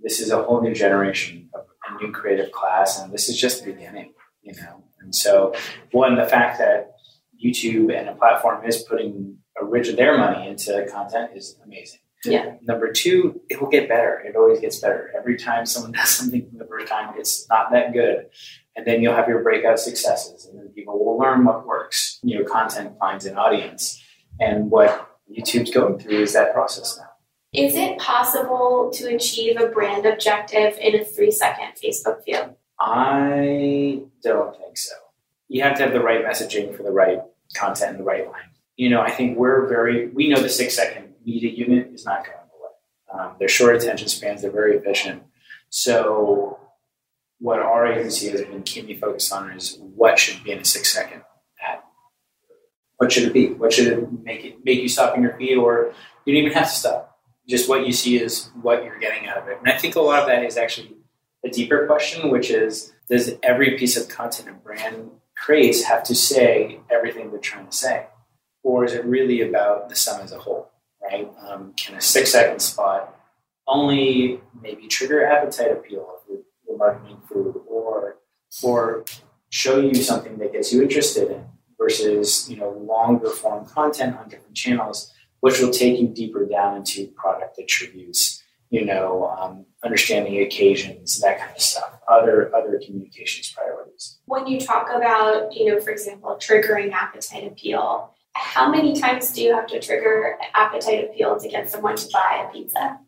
this 0.02 0.20
is 0.20 0.32
a 0.32 0.44
whole 0.44 0.62
new 0.62 0.74
generation, 0.74 1.50
of 1.54 1.66
a 1.90 2.04
new 2.04 2.12
creative 2.12 2.52
class, 2.52 3.00
and 3.00 3.12
this 3.14 3.30
is 3.30 3.40
just 3.40 3.64
the 3.64 3.72
beginning. 3.72 4.14
You 4.42 4.54
know, 4.56 4.84
and 5.00 5.16
so 5.16 5.54
one 5.92 6.16
the 6.16 6.26
fact 6.26 6.58
that 6.60 6.94
YouTube 7.44 7.94
and 7.94 8.10
a 8.10 8.16
platform 8.16 8.66
is 8.66 8.84
putting 8.84 9.38
a 9.58 9.66
original 9.66 9.98
their 9.98 10.18
money 10.18 10.48
into 10.48 10.86
content 10.92 11.32
is 11.36 11.58
amazing. 11.64 12.00
Yeah. 12.26 12.56
Number 12.62 12.92
two, 12.92 13.42
it 13.50 13.62
will 13.62 13.70
get 13.70 13.90
better. 13.90 14.20
It 14.26 14.36
always 14.36 14.60
gets 14.60 14.80
better. 14.80 15.12
Every 15.18 15.38
time 15.38 15.66
someone 15.66 15.92
does 16.00 16.10
something 16.10 16.50
for 16.50 16.58
the 16.58 16.66
first 16.66 16.88
time, 16.88 17.14
it's 17.18 17.48
not 17.50 17.72
that 17.72 17.94
good. 17.94 18.28
And 18.76 18.88
then 18.88 19.02
you'll 19.02 19.16
have 19.16 19.28
your 19.28 19.44
breakout 19.44 19.80
successes, 19.80 20.46
and 20.46 20.58
then 20.58 20.70
people 20.70 20.98
will 21.04 21.18
learn 21.18 21.46
what 21.46 21.68
works. 21.68 22.20
You 22.24 22.40
know, 22.40 22.46
content 22.46 22.98
finds 22.98 23.26
an 23.26 23.38
audience, 23.38 24.02
and 24.40 24.72
what 24.72 25.12
YouTube's 25.32 25.70
going 25.70 26.00
through 26.00 26.22
is 26.22 26.34
that 26.34 26.54
process 26.54 26.98
now. 26.98 27.10
Is 27.54 27.76
it 27.76 28.00
possible 28.00 28.90
to 28.96 29.14
achieve 29.14 29.62
a 29.62 29.68
brand 29.68 30.08
objective 30.08 30.76
in 30.82 30.96
a 31.00 31.06
three-second 31.06 31.74
Facebook 31.84 32.26
view? 32.26 32.56
I 32.80 34.02
don't 34.24 34.58
think 34.58 34.76
so. 34.76 34.96
You 35.50 35.62
have 35.62 35.78
to 35.78 35.84
have 35.84 35.94
the 35.94 36.02
right 36.02 36.26
messaging 36.26 36.76
for 36.76 36.82
the 36.82 36.92
right 36.92 37.20
content 37.56 37.92
in 37.92 37.98
the 38.00 38.04
right 38.04 38.26
line. 38.26 38.50
you 38.76 38.90
know, 38.90 39.02
I 39.02 39.12
think 39.12 39.38
we're 39.38 39.68
very, 39.68 40.08
we 40.10 40.30
know 40.30 40.42
the 40.42 40.50
six 40.50 40.76
second 40.76 41.13
media 41.26 41.52
unit 41.52 41.92
is 41.94 42.06
not 42.06 42.26
going 42.26 42.38
away. 42.38 43.24
Um, 43.24 43.36
they're 43.40 43.48
short 43.48 43.76
attention 43.76 44.08
spans, 44.08 44.42
they're 44.42 44.52
very 44.52 44.78
efficient. 44.78 45.24
So, 45.70 46.60
what 47.40 47.60
our 47.60 47.86
agency 47.88 48.30
has 48.30 48.42
been 48.42 48.64
keenly 48.64 48.96
focused 48.96 49.34
on 49.34 49.52
is 49.52 49.78
what 49.80 50.20
should 50.20 50.44
be 50.44 50.52
in 50.52 50.60
a 50.60 50.66
six 50.66 50.94
second 50.94 51.24
ad. 51.62 51.80
What 52.98 53.12
should 53.12 53.24
it 53.24 53.34
be? 53.34 53.48
What 53.48 53.74
should 53.74 53.88
it 53.88 54.24
make 54.24 54.46
it 54.46 54.64
make 54.64 54.82
you 54.82 54.88
stop 54.88 55.16
in 55.16 55.24
your 55.24 55.38
feet, 55.38 55.58
or 55.58 55.94
you 56.26 56.34
don't 56.34 56.44
even 56.44 56.54
have 56.54 56.68
to 56.68 56.74
stop? 56.74 57.20
Just 57.48 57.68
what 57.68 57.86
you 57.86 57.92
see 57.92 58.18
is 58.18 58.50
what 58.62 58.86
you're 58.86 59.00
getting 59.00 59.28
out 59.28 59.38
of 59.38 59.48
it. 59.50 59.58
And 59.60 59.68
I 59.68 59.78
think 59.78 59.96
a 59.96 60.00
lot 60.00 60.22
of 60.22 60.28
that 60.28 60.44
is 60.44 60.58
actually 60.58 60.96
a 61.44 61.50
deeper 61.50 61.86
question, 61.86 62.30
which 62.30 62.50
is 62.50 62.94
does 63.10 63.32
every 63.44 63.78
piece 63.78 63.98
of 63.98 64.08
content 64.08 64.50
a 64.50 64.54
brand 64.54 65.12
creates 65.36 65.84
have 65.84 66.04
to 66.04 66.16
say 66.16 66.80
everything 66.90 67.32
they're 67.32 67.40
trying 67.40 67.68
to 67.68 67.76
say? 67.76 68.08
Or 68.64 68.86
is 68.86 68.94
it 68.94 69.04
really 69.06 69.42
about 69.42 69.90
the 69.90 69.96
sum 69.96 70.22
as 70.22 70.32
a 70.32 70.40
whole, 70.40 70.72
right? 71.04 71.30
Um, 71.48 71.74
can 71.76 71.96
a 71.96 72.02
six 72.02 72.32
second 72.32 72.60
spot 72.60 73.16
only 73.68 74.42
maybe 74.62 74.88
trigger 74.88 75.26
appetite 75.26 75.72
appeal 75.72 76.08
if 76.30 76.40
you're 76.68 76.78
marketing 76.78 77.22
food 77.28 77.62
or, 77.68 78.18
or 78.64 79.06
show 79.50 79.80
you 79.80 79.96
something 79.96 80.38
that 80.38 80.52
gets 80.52 80.74
you 80.74 80.82
interested 80.82 81.32
in 81.32 81.46
versus, 81.80 82.50
you 82.50 82.58
know, 82.58 82.72
longer 82.72 83.30
form 83.30 83.66
content 83.66 84.18
on 84.18 84.28
different 84.28 84.56
channels, 84.56 85.14
which 85.42 85.60
will 85.60 85.72
take 85.72 86.00
you 86.00 86.08
deeper 86.08 86.46
down 86.46 86.78
into 86.78 87.08
product 87.16 87.60
attributes 87.60 88.44
you 88.74 88.84
know, 88.84 89.28
um, 89.40 89.68
understanding 89.86 90.42
occasions, 90.42 91.22
that 91.22 91.38
kind 91.38 91.52
of 91.56 91.62
stuff. 91.62 92.00
Other 92.08 92.54
other 92.56 92.82
communications 92.84 93.54
priorities. 93.56 94.18
When 94.26 94.48
you 94.48 94.60
talk 94.60 94.90
about, 94.90 95.56
you 95.56 95.72
know, 95.72 95.80
for 95.80 95.92
example, 95.92 96.36
triggering 96.42 96.92
appetite 96.92 97.46
appeal, 97.46 98.13
how 98.36 98.70
many 98.70 99.00
times 99.00 99.32
do 99.32 99.42
you 99.42 99.56
have 99.56 99.68
to 99.68 99.80
trigger 99.80 100.38
appetite 100.54 101.10
appeal 101.10 101.40
to 101.40 101.48
get 101.48 101.70
someone 101.70 101.96
to 101.96 102.10
buy 102.12 102.48
a 102.48 102.52
pizza? 102.52 103.00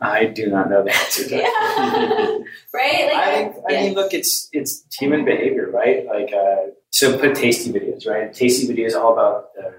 I 0.00 0.26
do 0.26 0.48
not 0.48 0.68
know 0.68 0.84
the 0.84 0.94
answer 0.94 1.24
to 1.24 1.28
that. 1.30 2.44
right? 2.74 3.06
Like, 3.06 3.16
I, 3.16 3.54
I 3.68 3.72
yeah. 3.72 3.82
mean, 3.82 3.94
look, 3.94 4.12
it's 4.12 4.48
it's 4.52 4.84
human 4.98 5.24
behavior, 5.24 5.70
right? 5.70 6.04
Like, 6.06 6.32
uh, 6.32 6.70
so 6.90 7.18
put 7.18 7.34
tasty 7.34 7.72
videos, 7.72 8.06
right? 8.06 8.32
Tasty 8.32 8.66
videos 8.72 8.94
all 8.94 9.12
about 9.12 9.54
the, 9.54 9.72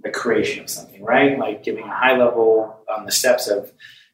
the 0.00 0.10
creation 0.10 0.64
of 0.64 0.70
something, 0.70 1.02
right? 1.02 1.38
Like 1.38 1.62
giving 1.62 1.84
a 1.84 1.94
high 1.94 2.16
level 2.16 2.84
on 2.90 3.00
um, 3.00 3.06
the 3.06 3.12
steps 3.12 3.48
of 3.48 3.72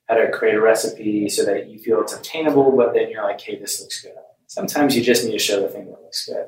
how 0.08 0.16
to 0.16 0.30
create 0.30 0.56
a 0.56 0.60
recipe 0.60 1.28
so 1.28 1.44
that 1.44 1.68
you 1.68 1.78
feel 1.78 2.00
it's 2.00 2.12
obtainable, 2.12 2.72
but 2.76 2.94
then 2.94 3.10
you're 3.10 3.22
like, 3.22 3.40
hey, 3.40 3.58
this 3.58 3.80
looks 3.80 4.02
good. 4.02 4.12
Sometimes 4.46 4.96
you 4.96 5.02
just 5.02 5.24
need 5.24 5.32
to 5.32 5.38
show 5.38 5.60
the 5.60 5.68
thing 5.68 5.86
that 5.86 6.02
looks 6.02 6.26
good. 6.26 6.46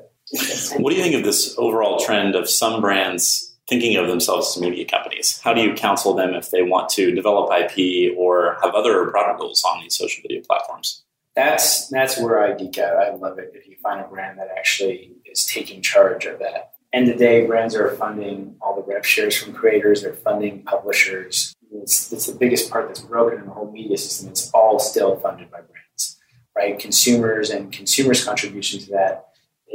What 0.77 0.91
do 0.91 0.95
you 0.95 1.03
think 1.03 1.15
of 1.15 1.23
this 1.23 1.55
overall 1.57 1.99
trend 1.99 2.35
of 2.35 2.49
some 2.49 2.81
brands 2.81 3.55
thinking 3.69 3.95
of 3.97 4.07
themselves 4.07 4.55
as 4.55 4.61
media 4.61 4.85
companies? 4.85 5.39
How 5.43 5.53
do 5.53 5.61
you 5.61 5.73
counsel 5.73 6.13
them 6.13 6.33
if 6.33 6.51
they 6.51 6.63
want 6.63 6.89
to 6.89 7.13
develop 7.13 7.51
IP 7.51 8.17
or 8.17 8.57
have 8.61 8.73
other 8.73 9.09
product 9.11 9.39
goals 9.39 9.63
on 9.63 9.81
these 9.81 9.95
social 9.95 10.21
media 10.27 10.43
platforms? 10.45 11.03
That's 11.35 11.87
that's 11.87 12.19
where 12.19 12.43
I 12.43 12.53
geek 12.53 12.77
out. 12.77 12.97
I 12.97 13.15
love 13.15 13.39
it 13.39 13.51
if 13.55 13.67
you 13.67 13.75
find 13.81 13.99
a 13.99 14.07
brand 14.07 14.37
that 14.37 14.49
actually 14.55 15.13
is 15.25 15.45
taking 15.45 15.81
charge 15.81 16.25
of 16.25 16.39
that. 16.39 16.73
End 16.93 17.09
of 17.09 17.17
the 17.17 17.25
day, 17.25 17.47
brands 17.47 17.75
are 17.75 17.95
funding 17.95 18.55
all 18.61 18.75
the 18.75 18.83
rev 18.83 19.05
shares 19.05 19.35
from 19.35 19.53
creators. 19.53 20.03
They're 20.03 20.13
funding 20.13 20.63
publishers 20.63 21.55
it's, 21.81 22.11
it's 22.11 22.27
the 22.27 22.35
biggest 22.35 22.69
part 22.69 22.87
that's 22.87 23.01
broken 23.01 23.39
in 23.39 23.45
the 23.45 23.51
whole 23.51 23.71
media 23.71 23.97
system. 23.97 24.29
It's 24.29 24.49
all 24.51 24.79
still 24.79 25.17
funded 25.17 25.49
by 25.51 25.61
brands, 25.61 26.19
right? 26.55 26.77
Consumers 26.77 27.49
and 27.49 27.71
consumers' 27.71 28.23
contribution 28.23 28.79
to 28.81 28.91
that 28.91 29.29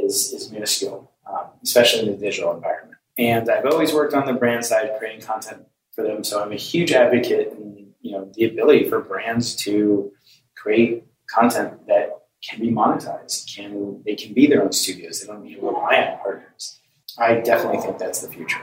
is, 0.09 0.33
is 0.33 0.51
minuscule, 0.51 1.11
um, 1.29 1.45
especially 1.63 2.01
in 2.01 2.07
the 2.07 2.17
digital 2.17 2.53
environment. 2.53 2.97
And 3.17 3.49
I've 3.49 3.65
always 3.65 3.93
worked 3.93 4.13
on 4.13 4.25
the 4.25 4.33
brand 4.33 4.65
side, 4.65 4.91
creating 4.97 5.21
content 5.21 5.65
for 5.91 6.03
them. 6.03 6.23
So 6.23 6.41
I'm 6.41 6.51
a 6.51 6.55
huge 6.55 6.91
advocate 6.91 7.53
in 7.53 7.93
you 8.01 8.11
know 8.13 8.31
the 8.33 8.45
ability 8.45 8.89
for 8.89 9.01
brands 9.01 9.55
to 9.63 10.11
create 10.55 11.03
content 11.29 11.85
that 11.87 12.17
can 12.47 12.59
be 12.59 12.71
monetized. 12.71 13.53
Can 13.53 14.01
they 14.05 14.15
can 14.15 14.33
be 14.33 14.47
their 14.47 14.63
own 14.63 14.71
studios? 14.71 15.21
They 15.21 15.27
don't 15.27 15.43
need 15.43 15.55
to 15.55 15.61
rely 15.61 15.95
on 15.97 16.19
partners. 16.19 16.79
I 17.17 17.35
definitely 17.35 17.81
think 17.81 17.97
that's 17.97 18.21
the 18.21 18.29
future. 18.29 18.61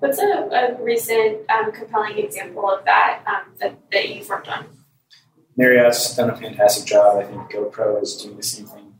What's 0.00 0.18
a, 0.18 0.48
a 0.52 0.82
recent 0.82 1.48
um, 1.50 1.72
compelling 1.72 2.18
example 2.18 2.68
of 2.68 2.84
that, 2.84 3.22
um, 3.26 3.54
that 3.60 3.78
that 3.92 4.14
you've 4.14 4.28
worked 4.28 4.48
on? 4.48 4.66
Marriott's 5.56 6.16
done 6.16 6.30
a 6.30 6.36
fantastic 6.36 6.86
job. 6.86 7.18
I 7.18 7.24
think 7.24 7.52
GoPro 7.52 8.02
is 8.02 8.16
doing 8.16 8.36
the 8.36 8.42
same 8.42 8.66
thing 8.66 8.91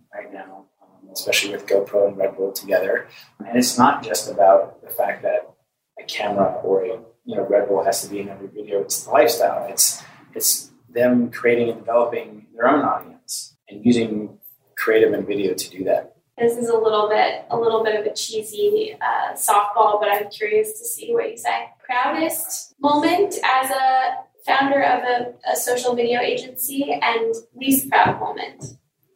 especially 1.12 1.52
with 1.52 1.66
GoPro 1.66 2.08
and 2.08 2.16
Red 2.16 2.36
Bull 2.36 2.52
together. 2.52 3.08
And 3.38 3.56
it's 3.56 3.78
not 3.78 4.02
just 4.02 4.30
about 4.30 4.82
the 4.82 4.90
fact 4.90 5.22
that 5.22 5.54
a 5.98 6.04
camera 6.04 6.60
or 6.62 6.84
a 6.84 7.00
you 7.24 7.36
know 7.36 7.46
Red 7.46 7.68
Bull 7.68 7.84
has 7.84 8.02
to 8.02 8.10
be 8.10 8.20
in 8.20 8.28
every 8.28 8.48
video. 8.48 8.80
It's 8.80 9.04
the 9.04 9.10
lifestyle. 9.10 9.66
It's 9.70 10.02
it's 10.34 10.70
them 10.88 11.30
creating 11.30 11.70
and 11.70 11.78
developing 11.78 12.46
their 12.54 12.68
own 12.68 12.84
audience 12.84 13.56
and 13.68 13.84
using 13.84 14.38
creative 14.76 15.12
and 15.12 15.26
video 15.26 15.54
to 15.54 15.70
do 15.70 15.84
that. 15.84 16.16
This 16.38 16.56
is 16.56 16.68
a 16.68 16.76
little 16.76 17.08
bit 17.08 17.44
a 17.50 17.58
little 17.58 17.84
bit 17.84 17.98
of 18.00 18.06
a 18.06 18.14
cheesy 18.14 18.96
uh, 19.00 19.34
softball, 19.34 20.00
but 20.00 20.08
I'm 20.10 20.30
curious 20.30 20.78
to 20.78 20.84
see 20.84 21.12
what 21.12 21.30
you 21.30 21.36
say. 21.36 21.68
Proudest 21.86 22.74
moment 22.80 23.34
as 23.44 23.70
a 23.70 24.16
founder 24.46 24.82
of 24.82 25.02
a, 25.04 25.52
a 25.52 25.56
social 25.56 25.94
video 25.94 26.20
agency 26.20 26.98
and 27.00 27.34
least 27.54 27.88
proud 27.90 28.18
moment. 28.18 28.64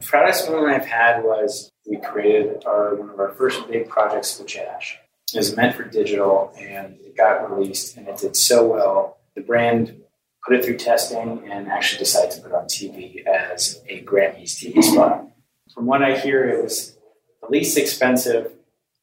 Proudest 0.07 0.49
moment 0.49 0.73
I've 0.73 0.87
had 0.87 1.21
was 1.21 1.69
we 1.85 1.97
created 1.97 2.63
our 2.65 2.95
one 2.95 3.09
of 3.09 3.19
our 3.19 3.33
first 3.33 3.67
big 3.67 3.89
projects 3.89 4.39
with 4.39 4.47
Jash. 4.47 4.97
It 5.33 5.37
was 5.37 5.53
meant 5.57 5.75
for 5.75 5.83
digital 5.83 6.53
and 6.57 6.95
it 7.01 7.17
got 7.17 7.51
released 7.51 7.97
and 7.97 8.07
it 8.07 8.17
did 8.17 8.37
so 8.37 8.65
well. 8.65 9.17
The 9.35 9.41
brand 9.41 10.01
put 10.45 10.55
it 10.55 10.63
through 10.63 10.77
testing 10.77 11.51
and 11.51 11.67
actually 11.67 11.99
decided 11.99 12.31
to 12.31 12.41
put 12.41 12.51
it 12.51 12.55
on 12.55 12.67
TV 12.67 13.25
as 13.25 13.81
a 13.89 14.01
Grammys 14.03 14.55
TV 14.55 14.81
spot. 14.81 15.27
From 15.73 15.87
what 15.87 16.01
I 16.01 16.17
hear, 16.17 16.47
it 16.47 16.63
was 16.63 16.97
the 17.41 17.49
least 17.49 17.77
expensive 17.77 18.53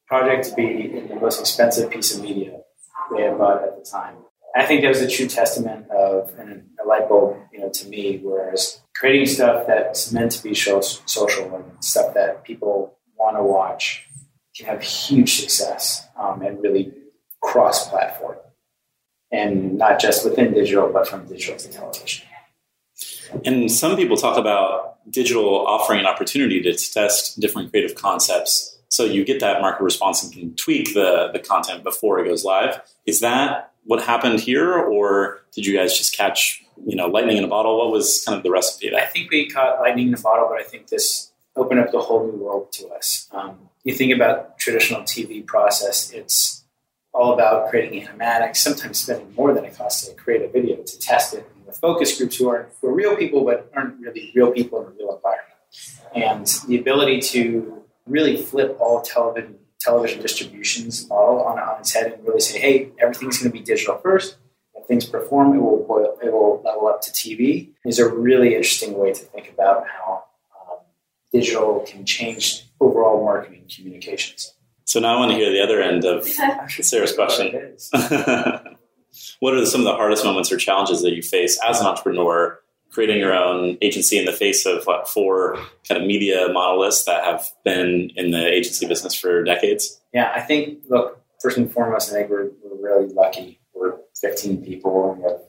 project 0.06 0.48
to 0.48 0.54
be 0.54 0.90
in 0.96 1.08
the 1.08 1.16
most 1.16 1.38
expensive 1.38 1.90
piece 1.90 2.16
of 2.16 2.22
media 2.22 2.60
they 3.14 3.24
had 3.24 3.36
bought 3.36 3.62
at 3.62 3.76
the 3.76 3.84
time. 3.84 4.16
I 4.56 4.64
think 4.64 4.80
that 4.80 4.88
was 4.88 5.02
a 5.02 5.10
true 5.10 5.26
testament 5.26 5.90
of 5.90 6.32
and 6.38 6.70
a 6.82 6.88
light 6.88 7.10
bulb, 7.10 7.36
you 7.52 7.60
know, 7.60 7.68
to 7.68 7.88
me. 7.88 8.20
Whereas 8.22 8.80
creating 8.94 9.26
stuff 9.26 9.66
that's 9.66 10.12
meant 10.12 10.32
to 10.32 10.42
be 10.42 10.54
social 10.54 11.54
and 11.54 11.84
stuff 11.84 12.14
that 12.14 12.44
people 12.44 12.96
want 13.18 13.36
to 13.36 13.42
watch 13.42 14.06
can 14.56 14.66
have 14.66 14.82
huge 14.82 15.40
success 15.40 16.06
um, 16.16 16.42
and 16.42 16.62
really 16.62 16.92
cross-platform, 17.42 18.36
and 19.32 19.76
not 19.76 20.00
just 20.00 20.24
within 20.24 20.54
digital, 20.54 20.88
but 20.92 21.08
from 21.08 21.26
digital 21.26 21.56
to 21.56 21.68
television. 21.68 22.26
And 23.44 23.70
some 23.70 23.96
people 23.96 24.16
talk 24.16 24.38
about 24.38 25.10
digital 25.10 25.66
offering 25.66 26.00
an 26.00 26.06
opportunity 26.06 26.62
to 26.62 26.72
test 26.72 27.40
different 27.40 27.70
creative 27.70 27.96
concepts. 27.96 28.78
So 28.88 29.04
you 29.04 29.24
get 29.24 29.40
that 29.40 29.60
market 29.60 29.82
response 29.82 30.22
and 30.22 30.32
can 30.32 30.54
tweak 30.54 30.94
the, 30.94 31.30
the 31.32 31.40
content 31.40 31.82
before 31.82 32.20
it 32.20 32.28
goes 32.28 32.44
live. 32.44 32.80
Is 33.06 33.20
that 33.20 33.72
what 33.84 34.02
happened 34.02 34.40
here, 34.40 34.72
or 34.72 35.40
did 35.52 35.66
you 35.66 35.76
guys 35.76 35.96
just 35.96 36.16
catch 36.16 36.64
you 36.84 36.96
know 36.96 37.06
lightning 37.06 37.36
in 37.36 37.44
a 37.44 37.48
bottle? 37.48 37.78
What 37.78 37.90
was 37.90 38.24
kind 38.24 38.36
of 38.36 38.42
the 38.42 38.50
recipe? 38.50 38.94
I 38.94 39.06
think 39.06 39.30
we 39.30 39.48
caught 39.48 39.80
lightning 39.80 40.08
in 40.08 40.14
a 40.14 40.20
bottle, 40.20 40.48
but 40.48 40.60
I 40.60 40.64
think 40.64 40.88
this 40.88 41.32
opened 41.56 41.80
up 41.80 41.92
the 41.92 42.00
whole 42.00 42.26
new 42.26 42.44
world 42.44 42.72
to 42.72 42.88
us. 42.88 43.28
Um, 43.32 43.68
you 43.84 43.94
think 43.94 44.12
about 44.12 44.58
traditional 44.58 45.02
TV 45.02 45.46
process; 45.46 46.10
it's 46.12 46.64
all 47.12 47.32
about 47.32 47.70
creating 47.70 48.06
animatics, 48.06 48.56
sometimes 48.56 48.98
spending 48.98 49.32
more 49.34 49.54
than 49.54 49.64
it 49.64 49.76
costs 49.76 50.08
to 50.08 50.14
create 50.14 50.42
a 50.42 50.48
video 50.48 50.76
to 50.82 50.98
test 50.98 51.34
it 51.34 51.48
with 51.66 51.76
focus 51.76 52.18
groups 52.18 52.36
who 52.36 52.48
are, 52.48 52.68
who 52.80 52.88
are 52.88 52.94
real 52.94 53.16
people 53.16 53.44
but 53.44 53.70
aren't 53.74 53.98
really 54.00 54.32
real 54.34 54.50
people 54.50 54.80
in 54.80 54.88
a 54.88 54.90
real 54.96 55.14
environment. 55.14 55.54
And 56.14 56.46
the 56.68 56.78
ability 56.78 57.20
to 57.20 57.82
really 58.06 58.36
flip 58.36 58.76
all 58.80 59.00
television 59.02 59.58
television 59.84 60.20
distributions 60.22 61.08
model 61.08 61.42
on, 61.42 61.58
on 61.58 61.80
its 61.80 61.92
head 61.92 62.12
and 62.12 62.26
really 62.26 62.40
say, 62.40 62.58
hey, 62.58 62.90
everything's 62.98 63.38
going 63.38 63.52
to 63.52 63.58
be 63.58 63.64
digital 63.64 63.98
first. 63.98 64.38
If 64.74 64.86
things 64.86 65.04
perform, 65.04 65.54
it 65.54 65.60
will 65.60 65.84
boil, 65.86 66.16
it 66.22 66.32
will 66.32 66.62
level 66.64 66.88
up 66.88 67.02
to 67.02 67.10
TV. 67.10 67.70
Is 67.84 67.98
a 67.98 68.08
really 68.08 68.54
interesting 68.54 68.96
way 68.98 69.12
to 69.12 69.20
think 69.20 69.50
about 69.50 69.86
how 69.86 70.24
um, 70.60 70.78
digital 71.32 71.84
can 71.86 72.04
change 72.04 72.66
overall 72.80 73.24
marketing 73.24 73.64
communications. 73.74 74.54
So 74.84 75.00
now 75.00 75.16
I 75.16 75.18
want 75.18 75.32
to 75.32 75.36
hear 75.36 75.50
the 75.50 75.62
other 75.62 75.80
end 75.80 76.04
of 76.04 76.26
Sarah's 76.68 77.14
question. 77.14 77.76
what 79.40 79.54
are 79.54 79.66
some 79.66 79.80
of 79.80 79.84
the 79.84 79.94
hardest 79.94 80.24
moments 80.24 80.50
or 80.50 80.56
challenges 80.56 81.02
that 81.02 81.12
you 81.12 81.22
face 81.22 81.58
as 81.66 81.80
an 81.80 81.86
entrepreneur 81.86 82.58
creating 82.94 83.18
your 83.18 83.34
own 83.34 83.76
agency 83.82 84.18
in 84.18 84.24
the 84.24 84.32
face 84.32 84.64
of 84.64 84.84
what 84.84 85.08
four 85.08 85.56
kind 85.86 86.00
of 86.00 86.06
media 86.06 86.46
monoliths 86.50 87.04
that 87.04 87.24
have 87.24 87.50
been 87.64 88.10
in 88.16 88.30
the 88.30 88.46
agency 88.46 88.86
business 88.86 89.14
for 89.14 89.42
decades? 89.42 90.00
Yeah, 90.12 90.32
I 90.34 90.40
think 90.40 90.84
look 90.88 91.20
first 91.42 91.58
and 91.58 91.70
foremost, 91.70 92.10
I 92.10 92.14
think 92.14 92.30
we're, 92.30 92.50
we're 92.62 92.82
really 92.82 93.12
lucky. 93.12 93.60
We're 93.74 93.96
15 94.20 94.64
people 94.64 95.12
and 95.12 95.22
we 95.22 95.28
have 95.28 95.40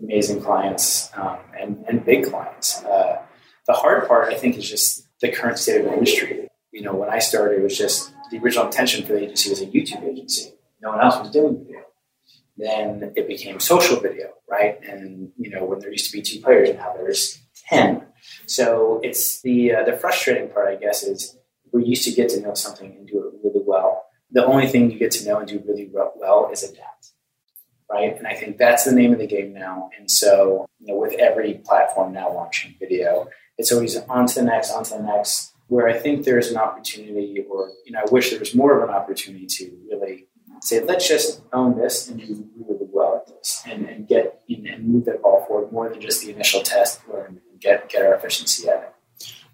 amazing 0.00 0.42
clients 0.42 1.10
um, 1.16 1.38
and, 1.58 1.84
and 1.88 2.04
big 2.04 2.28
clients. 2.30 2.84
Uh, 2.84 3.22
the 3.66 3.72
hard 3.72 4.06
part, 4.06 4.32
I 4.32 4.36
think, 4.36 4.56
is 4.56 4.68
just 4.68 5.08
the 5.20 5.32
current 5.32 5.58
state 5.58 5.80
of 5.80 5.86
the 5.86 5.94
industry. 5.94 6.48
You 6.72 6.82
know, 6.82 6.94
when 6.94 7.10
I 7.10 7.18
started, 7.18 7.58
it 7.58 7.62
was 7.62 7.76
just 7.76 8.12
the 8.30 8.38
original 8.38 8.66
intention 8.66 9.04
for 9.04 9.14
the 9.14 9.22
agency 9.22 9.50
was 9.50 9.60
a 9.60 9.66
YouTube 9.66 10.04
agency 10.04 10.52
no 10.82 10.90
one 10.90 11.00
else 11.00 11.18
was 11.18 11.30
doing 11.30 11.64
video. 11.64 11.81
Then 12.62 13.12
it 13.16 13.26
became 13.26 13.58
social 13.58 13.98
video, 13.98 14.26
right? 14.48 14.78
And 14.88 15.32
you 15.36 15.50
know, 15.50 15.64
when 15.64 15.80
there 15.80 15.90
used 15.90 16.08
to 16.10 16.16
be 16.16 16.22
two 16.22 16.40
players, 16.40 16.68
now 16.74 16.92
there's 16.96 17.42
ten. 17.68 18.06
So 18.46 19.00
it's 19.02 19.42
the 19.42 19.74
uh, 19.74 19.84
the 19.84 19.94
frustrating 20.02 20.48
part, 20.48 20.68
I 20.68 20.76
guess, 20.76 21.02
is 21.02 21.36
we 21.72 21.84
used 21.84 22.04
to 22.04 22.12
get 22.12 22.28
to 22.30 22.40
know 22.40 22.54
something 22.54 22.90
and 22.96 23.08
do 23.08 23.18
it 23.18 23.34
really 23.42 23.64
well. 23.66 24.04
The 24.30 24.44
only 24.46 24.68
thing 24.68 24.90
you 24.90 24.98
get 24.98 25.10
to 25.12 25.26
know 25.26 25.38
and 25.40 25.48
do 25.48 25.60
really 25.66 25.90
well 25.92 26.50
is 26.52 26.62
adapt, 26.62 27.10
right? 27.90 28.16
And 28.16 28.28
I 28.28 28.34
think 28.34 28.58
that's 28.58 28.84
the 28.84 28.92
name 28.92 29.12
of 29.12 29.18
the 29.18 29.26
game 29.26 29.52
now. 29.52 29.90
And 29.98 30.08
so, 30.08 30.66
you 30.78 30.86
know, 30.86 30.98
with 31.00 31.14
every 31.14 31.54
platform 31.64 32.12
now 32.12 32.32
launching 32.32 32.76
video, 32.78 33.28
it's 33.58 33.72
always 33.72 33.96
on 33.96 34.26
to 34.28 34.34
the 34.36 34.44
next, 34.44 34.70
on 34.70 34.84
to 34.84 34.94
the 34.98 35.02
next. 35.02 35.52
Where 35.66 35.88
I 35.88 35.98
think 35.98 36.24
there's 36.24 36.50
an 36.50 36.58
opportunity, 36.58 37.44
or 37.50 37.70
you 37.84 37.92
know, 37.92 38.00
I 38.00 38.10
wish 38.10 38.30
there 38.30 38.38
was 38.38 38.54
more 38.54 38.76
of 38.76 38.88
an 38.88 38.94
opportunity 38.94 39.46
to 39.46 39.64
really 39.90 40.28
say, 40.62 40.82
let's 40.84 41.08
just 41.08 41.42
own 41.52 41.76
this 41.76 42.08
and 42.08 42.20
do 42.20 42.48
really 42.56 42.86
well 42.92 43.16
at 43.16 43.26
this, 43.26 43.62
and, 43.66 43.84
and 43.88 44.06
get 44.06 44.40
in 44.48 44.66
and 44.66 44.86
move 44.86 45.04
that 45.06 45.22
ball 45.22 45.44
forward 45.46 45.72
more 45.72 45.88
than 45.88 46.00
just 46.00 46.22
the 46.22 46.32
initial 46.32 46.62
test, 46.62 47.00
and 47.12 47.40
get 47.60 47.88
get 47.88 48.04
our 48.04 48.14
efficiency 48.14 48.68
at 48.68 48.82
it. 48.82 48.94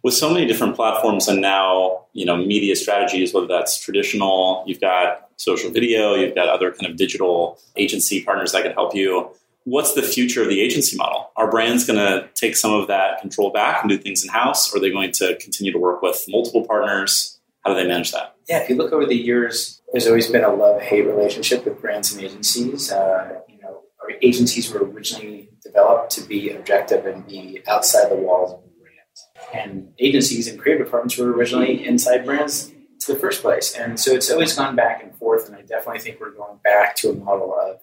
With 0.03 0.15
so 0.15 0.33
many 0.33 0.47
different 0.47 0.77
platforms 0.77 1.27
and 1.29 1.41
now 1.41 2.05
you 2.13 2.25
know 2.25 2.37
media 2.37 2.77
strategies 2.77 3.35
whether 3.35 3.47
that's 3.47 3.79
traditional 3.79 4.63
you've 4.67 4.81
got 4.81 5.29
social 5.37 5.71
video 5.71 6.15
you've 6.15 6.35
got 6.35 6.49
other 6.49 6.71
kind 6.71 6.91
of 6.91 6.97
digital 6.97 7.59
agency 7.77 8.23
partners 8.23 8.53
that 8.53 8.63
can 8.63 8.73
help 8.73 8.95
you. 8.95 9.31
What's 9.65 9.93
the 9.93 10.03
future 10.03 10.41
of 10.41 10.49
the 10.49 10.63
agency 10.63 10.97
model? 10.97 11.31
Are 11.37 11.51
brands 11.51 11.85
going 11.85 11.99
to 11.99 12.27
take 12.35 12.57
some 12.57 12.73
of 12.73 12.89
that 12.89 13.21
control 13.21 13.51
back 13.51 13.83
and 13.83 13.91
do 13.91 13.99
things 13.99 14.25
in 14.25 14.31
house 14.31 14.73
or 14.73 14.79
are 14.79 14.81
they 14.81 14.91
going 14.91 15.13
to 15.13 15.37
continue 15.37 15.73
to 15.73 15.79
work 15.79 16.01
with 16.01 16.25
multiple 16.27 16.67
partners? 16.67 17.39
How 17.65 17.75
do 17.75 17.81
they 17.81 17.87
manage 17.87 18.13
that? 18.13 18.37
Yeah 18.49 18.59
if 18.59 18.71
you 18.71 18.77
look 18.77 18.93
over 18.93 19.05
the 19.05 19.17
years 19.17 19.78
there's 19.93 20.07
always 20.07 20.29
been 20.31 20.45
a 20.45 20.53
love 20.53 20.81
hate 20.81 21.07
relationship 21.07 21.65
with 21.65 21.81
brands 21.81 22.13
and 22.13 22.25
agencies 22.25 22.93
uh, 22.93 23.41
you 23.49 23.61
know 23.61 23.83
agencies 24.23 24.73
were 24.73 24.85
originally 24.85 25.51
developed 25.63 26.11
to 26.13 26.23
be 26.23 26.51
objective 26.51 27.07
and 27.07 27.27
be 27.27 27.63
outside 27.69 28.11
the 28.11 28.17
walls 28.17 28.53
of 28.53 28.63
the 28.63 28.71
brand. 28.81 29.63
and 29.63 29.93
agencies 29.99 30.49
and 30.49 30.59
creative 30.59 30.87
departments 30.87 31.17
were 31.19 31.33
originally 31.33 31.87
inside 31.87 32.25
brands 32.25 32.73
to 33.01 33.13
the 33.13 33.19
first 33.19 33.43
place. 33.43 33.75
And 33.75 33.99
so 33.99 34.13
it's 34.13 34.31
always 34.31 34.55
gone 34.55 34.77
back 34.77 35.03
and 35.03 35.15
forth. 35.15 35.47
And 35.47 35.57
I 35.57 35.63
definitely 35.63 36.01
think 36.01 36.21
we're 36.21 36.31
going 36.31 36.59
back 36.63 36.97
to 36.97 37.11
a 37.11 37.15
model 37.15 37.55
of, 37.55 37.81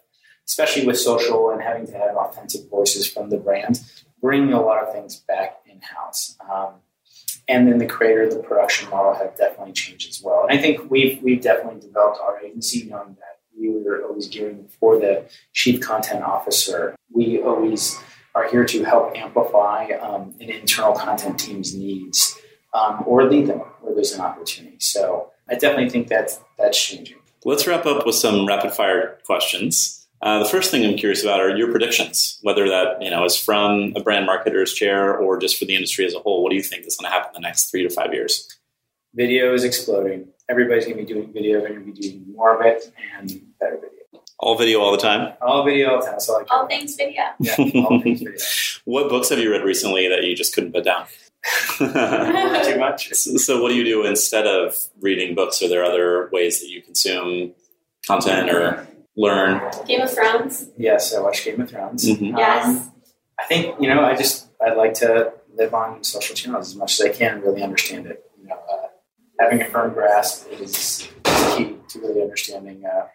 especially 0.47 0.85
with 0.85 0.99
social 0.99 1.49
and 1.51 1.61
having 1.61 1.87
to 1.87 1.93
have 1.93 2.15
authentic 2.15 2.69
voices 2.69 3.07
from 3.07 3.29
the 3.29 3.37
brand, 3.37 3.81
bringing 4.21 4.53
a 4.53 4.61
lot 4.61 4.83
of 4.83 4.93
things 4.93 5.17
back 5.27 5.57
in 5.65 5.81
house. 5.81 6.37
Um, 6.51 6.75
and 7.47 7.67
then 7.67 7.77
the 7.77 7.85
creator, 7.85 8.29
the 8.29 8.39
production 8.41 8.89
model 8.89 9.13
have 9.13 9.35
definitely 9.35 9.73
changed 9.73 10.09
as 10.09 10.21
well. 10.21 10.45
And 10.47 10.57
I 10.57 10.61
think 10.61 10.89
we've 10.89 11.21
we've 11.21 11.41
definitely 11.41 11.81
developed 11.81 12.19
our 12.21 12.39
agency 12.39 12.85
knowing 12.89 13.15
that 13.19 13.39
we 13.57 13.69
were 13.69 14.03
always 14.03 14.27
gearing 14.27 14.67
for 14.79 14.99
the 14.99 15.25
chief 15.53 15.79
content 15.81 16.23
officer. 16.23 16.95
We 17.13 17.41
always 17.41 17.97
are 18.33 18.49
here 18.49 18.65
to 18.65 18.83
help 18.83 19.15
amplify 19.15 19.87
um, 20.01 20.35
an 20.41 20.49
internal 20.49 20.93
content 20.93 21.39
team's 21.39 21.73
needs 21.73 22.37
um, 22.73 23.03
or 23.05 23.23
lead 23.29 23.47
them 23.47 23.59
where 23.81 23.95
there's 23.95 24.11
an 24.13 24.21
opportunity. 24.21 24.77
So 24.79 25.31
I 25.49 25.55
definitely 25.55 25.89
think 25.89 26.07
that's 26.07 26.39
that's 26.57 26.81
changing. 26.81 27.17
Let's 27.45 27.67
wrap 27.67 27.85
up 27.85 28.05
with 28.05 28.15
some 28.15 28.47
rapid 28.47 28.73
fire 28.73 29.19
questions. 29.25 30.04
Uh, 30.21 30.39
the 30.39 30.45
first 30.45 30.71
thing 30.71 30.85
I'm 30.85 30.97
curious 30.97 31.23
about 31.23 31.39
are 31.39 31.55
your 31.55 31.69
predictions, 31.71 32.39
whether 32.41 32.67
that 32.69 33.01
you 33.01 33.09
know 33.09 33.25
is 33.25 33.37
from 33.37 33.93
a 33.95 34.01
brand 34.01 34.27
marketer's 34.27 34.73
chair 34.73 35.15
or 35.17 35.37
just 35.37 35.57
for 35.57 35.65
the 35.65 35.75
industry 35.75 36.05
as 36.05 36.13
a 36.13 36.19
whole. 36.19 36.41
What 36.41 36.49
do 36.49 36.55
you 36.55 36.63
think 36.63 36.85
is 36.85 36.97
going 36.97 37.11
to 37.11 37.13
happen 37.13 37.35
in 37.35 37.41
the 37.41 37.47
next 37.47 37.69
three 37.69 37.83
to 37.83 37.89
five 37.89 38.13
years? 38.13 38.47
Video 39.13 39.53
is 39.53 39.63
exploding. 39.63 40.27
Everybody's 40.49 40.85
going 40.85 40.97
to 40.97 41.03
be 41.03 41.13
doing 41.13 41.31
video. 41.31 41.59
They're 41.59 41.69
going 41.69 41.85
to 41.85 41.91
be 41.91 41.99
doing 41.99 42.25
more 42.33 42.59
of 42.59 42.65
it 42.65 42.91
and 43.17 43.29
better 43.59 43.75
video. 43.77 44.23
All 44.39 44.57
video 44.57 44.81
all 44.81 44.91
the 44.91 44.97
time? 44.97 45.33
All 45.41 45.63
video 45.63 45.95
all 45.95 46.01
the 46.01 46.07
time. 46.07 46.19
So 46.19 46.45
all 46.51 46.67
things 46.67 46.95
video. 46.95 47.23
Yeah, 47.39 47.55
all 47.57 48.01
things 48.01 48.19
video. 48.19 48.37
what 48.85 49.09
books 49.09 49.29
have 49.29 49.39
you 49.39 49.51
read 49.51 49.63
recently 49.63 50.07
that 50.09 50.23
you 50.23 50.35
just 50.35 50.53
couldn't 50.53 50.73
put 50.73 50.83
down? 50.83 51.05
Too 51.77 52.79
much. 52.79 53.11
So, 53.13 53.37
so, 53.37 53.61
what 53.61 53.69
do 53.69 53.75
you 53.75 53.83
do 53.83 54.05
instead 54.05 54.47
of 54.47 54.75
reading 54.99 55.35
books? 55.35 55.61
Are 55.61 55.69
there 55.69 55.83
other 55.83 56.29
ways 56.31 56.59
that 56.59 56.69
you 56.69 56.81
consume 56.81 57.53
content 58.05 58.49
or 58.49 58.87
learn? 59.15 59.61
Game 59.87 60.01
of 60.01 60.13
Thrones. 60.13 60.69
Yes, 60.77 61.13
I 61.13 61.21
watch 61.21 61.43
Game 61.43 61.61
of 61.61 61.69
Thrones. 61.69 62.05
Mm-hmm. 62.05 62.37
Yes. 62.37 62.65
Um, 62.65 62.91
I 63.39 63.45
think 63.45 63.75
you 63.79 63.87
know. 63.87 64.03
I 64.03 64.15
just 64.15 64.47
I 64.65 64.73
like 64.73 64.93
to 64.95 65.33
live 65.55 65.73
on 65.73 66.03
social 66.03 66.35
channels 66.35 66.69
as 66.69 66.75
much 66.75 66.99
as 66.99 67.05
I 67.05 67.09
can 67.09 67.35
and 67.35 67.43
really 67.43 67.63
understand 67.63 68.07
it. 68.07 68.23
You 68.41 68.47
know, 68.47 68.55
uh, 68.55 68.87
having 69.39 69.61
a 69.61 69.65
firm 69.65 69.93
grasp 69.93 70.49
is, 70.51 71.07
key 71.55 71.75
to 71.89 71.99
really 71.99 72.21
understanding 72.21 72.83
uh, 72.85 73.07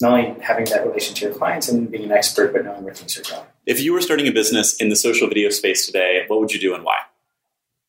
not 0.00 0.12
only 0.12 0.40
having 0.40 0.64
that 0.66 0.86
relation 0.86 1.14
to 1.14 1.26
your 1.26 1.34
clients 1.34 1.68
and 1.68 1.90
being 1.90 2.04
an 2.04 2.12
expert, 2.12 2.52
but 2.52 2.64
knowing 2.64 2.84
where 2.84 2.94
things 2.94 3.18
are 3.18 3.22
going. 3.22 3.46
If 3.66 3.80
you 3.80 3.92
were 3.92 4.00
starting 4.00 4.26
a 4.26 4.32
business 4.32 4.76
in 4.76 4.88
the 4.88 4.96
social 4.96 5.28
video 5.28 5.50
space 5.50 5.86
today, 5.86 6.24
what 6.28 6.40
would 6.40 6.52
you 6.52 6.60
do 6.60 6.74
and 6.74 6.84
why? 6.84 6.96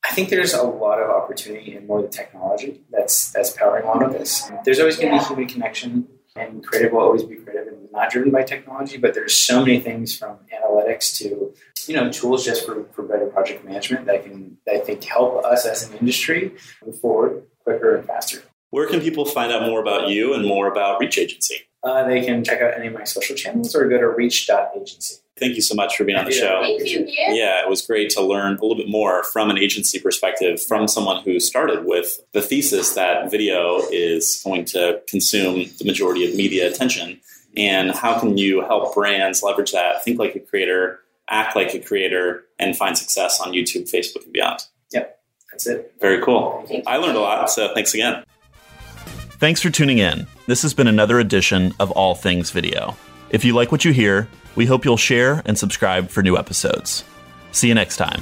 I 0.10 0.14
think 0.14 0.30
there's 0.30 0.54
a 0.54 0.64
lot 0.64 1.00
of 1.00 1.10
opportunity 1.10 1.76
in 1.76 1.88
more 1.88 2.02
the 2.02 2.08
technology 2.08 2.82
that's 2.92 3.32
that's 3.32 3.52
powering 3.52 3.86
all 3.86 4.04
of 4.04 4.12
this. 4.14 4.52
There's 4.66 4.80
always 4.80 4.98
going 4.98 5.14
to 5.14 5.20
be 5.20 5.26
human 5.26 5.48
connection, 5.48 6.08
and 6.36 6.66
creative 6.66 6.94
will 6.94 7.02
always 7.02 7.24
be 7.24 7.36
creative 7.36 7.68
and 7.68 7.92
not 7.92 8.12
driven 8.12 8.32
by 8.32 8.44
technology. 8.44 8.98
But 8.98 9.14
there's 9.14 9.36
so 9.36 9.60
many 9.60 9.80
things 9.80 10.18
from 10.18 10.38
analytics 10.54 11.18
to 11.18 11.54
you 11.88 11.96
know 11.96 12.12
tools 12.12 12.46
just 12.46 12.66
for, 12.66 12.86
for 12.94 13.04
better 13.04 13.28
project 13.28 13.66
management 13.66 14.06
that 14.06 14.24
can 14.24 14.58
that 14.66 14.76
I 14.76 14.80
think 14.80 15.04
help 15.04 15.44
us 15.46 15.66
as 15.66 15.90
an 15.90 15.98
industry 15.98 16.52
move 16.86 17.00
forward 17.00 17.44
quicker 17.64 17.96
and 17.96 18.06
faster. 18.06 18.44
Where 18.70 18.88
can 18.88 19.02
people 19.02 19.26
find 19.26 19.52
out 19.52 19.64
more 19.64 19.82
about 19.82 20.10
you 20.10 20.34
and 20.34 20.46
more 20.46 20.68
about 20.68 21.00
Reach 21.02 21.18
Agency? 21.18 21.66
uh, 21.84 22.08
they 22.08 22.24
can 22.24 22.44
check 22.44 22.62
out 22.62 22.76
any 22.76 22.88
of 22.88 22.94
my 22.94 23.04
social 23.04 23.36
channels 23.36 23.76
or 23.76 23.88
go 23.88 23.98
to 23.98 24.08
reach.agency. 24.08 25.21
Thank 25.42 25.56
you 25.56 25.62
so 25.64 25.74
much 25.74 25.98
for 25.98 26.04
being 26.04 26.20
on 26.20 26.26
the 26.26 26.32
show. 26.32 26.62
Thank 26.62 26.88
you. 26.88 27.04
Yeah, 27.08 27.64
it 27.64 27.68
was 27.68 27.82
great 27.82 28.12
to 28.12 28.22
learn 28.22 28.58
a 28.58 28.62
little 28.62 28.76
bit 28.76 28.88
more 28.88 29.24
from 29.24 29.50
an 29.50 29.58
agency 29.58 30.00
perspective 30.00 30.62
from 30.62 30.88
someone 30.88 31.24
who 31.24 31.40
started 31.40 31.84
with 31.84 32.22
the 32.32 32.44
thesis 32.44 32.94
that 32.94 33.32
video 33.32 33.82
is 33.92 34.40
going 34.46 34.66
to 34.66 35.02
consume 35.08 35.66
the 35.80 35.86
majority 35.86 36.30
of 36.30 36.36
media 36.36 36.70
attention. 36.70 37.20
And 37.58 37.90
how 37.90 38.20
can 38.20 38.38
you 38.38 38.62
help 38.62 38.94
brands 38.94 39.42
leverage 39.42 39.72
that, 39.72 40.04
think 40.04 40.20
like 40.20 40.36
a 40.36 40.40
creator, 40.40 41.00
act 41.28 41.56
like 41.56 41.74
a 41.74 41.80
creator, 41.80 42.44
and 42.60 42.78
find 42.78 42.96
success 42.96 43.42
on 43.42 43.52
YouTube, 43.52 43.92
Facebook, 43.92 44.24
and 44.24 44.34
beyond? 44.34 44.60
Yep, 44.92 45.20
that's 45.52 45.66
it. 45.66 45.92
Very 46.00 46.22
cool. 46.22 46.68
I 46.86 46.98
learned 46.98 47.18
a 47.18 47.22
lot, 47.22 47.50
so 47.50 47.74
thanks 47.74 47.96
again. 47.96 48.24
Thanks 49.40 49.60
for 49.60 49.72
tuning 49.72 49.98
in. 49.98 50.28
This 50.46 50.62
has 50.62 50.76
been 50.76 50.88
another 50.88 51.20
edition 51.20 51.74
of 51.80 51.90
All 51.90 52.14
Things 52.14 52.52
Video. 52.52 52.96
If 53.32 53.44
you 53.44 53.56
like 53.56 53.72
what 53.72 53.84
you 53.84 53.92
hear, 53.92 54.28
we 54.56 54.66
hope 54.66 54.86
you'll 54.86 54.98
share 54.98 55.42
and 55.46 55.58
subscribe 55.58 56.10
for 56.10 56.22
new 56.22 56.38
episodes. 56.38 57.04
See 57.52 57.68
you 57.68 57.74
next 57.74 57.98
time. 57.98 58.22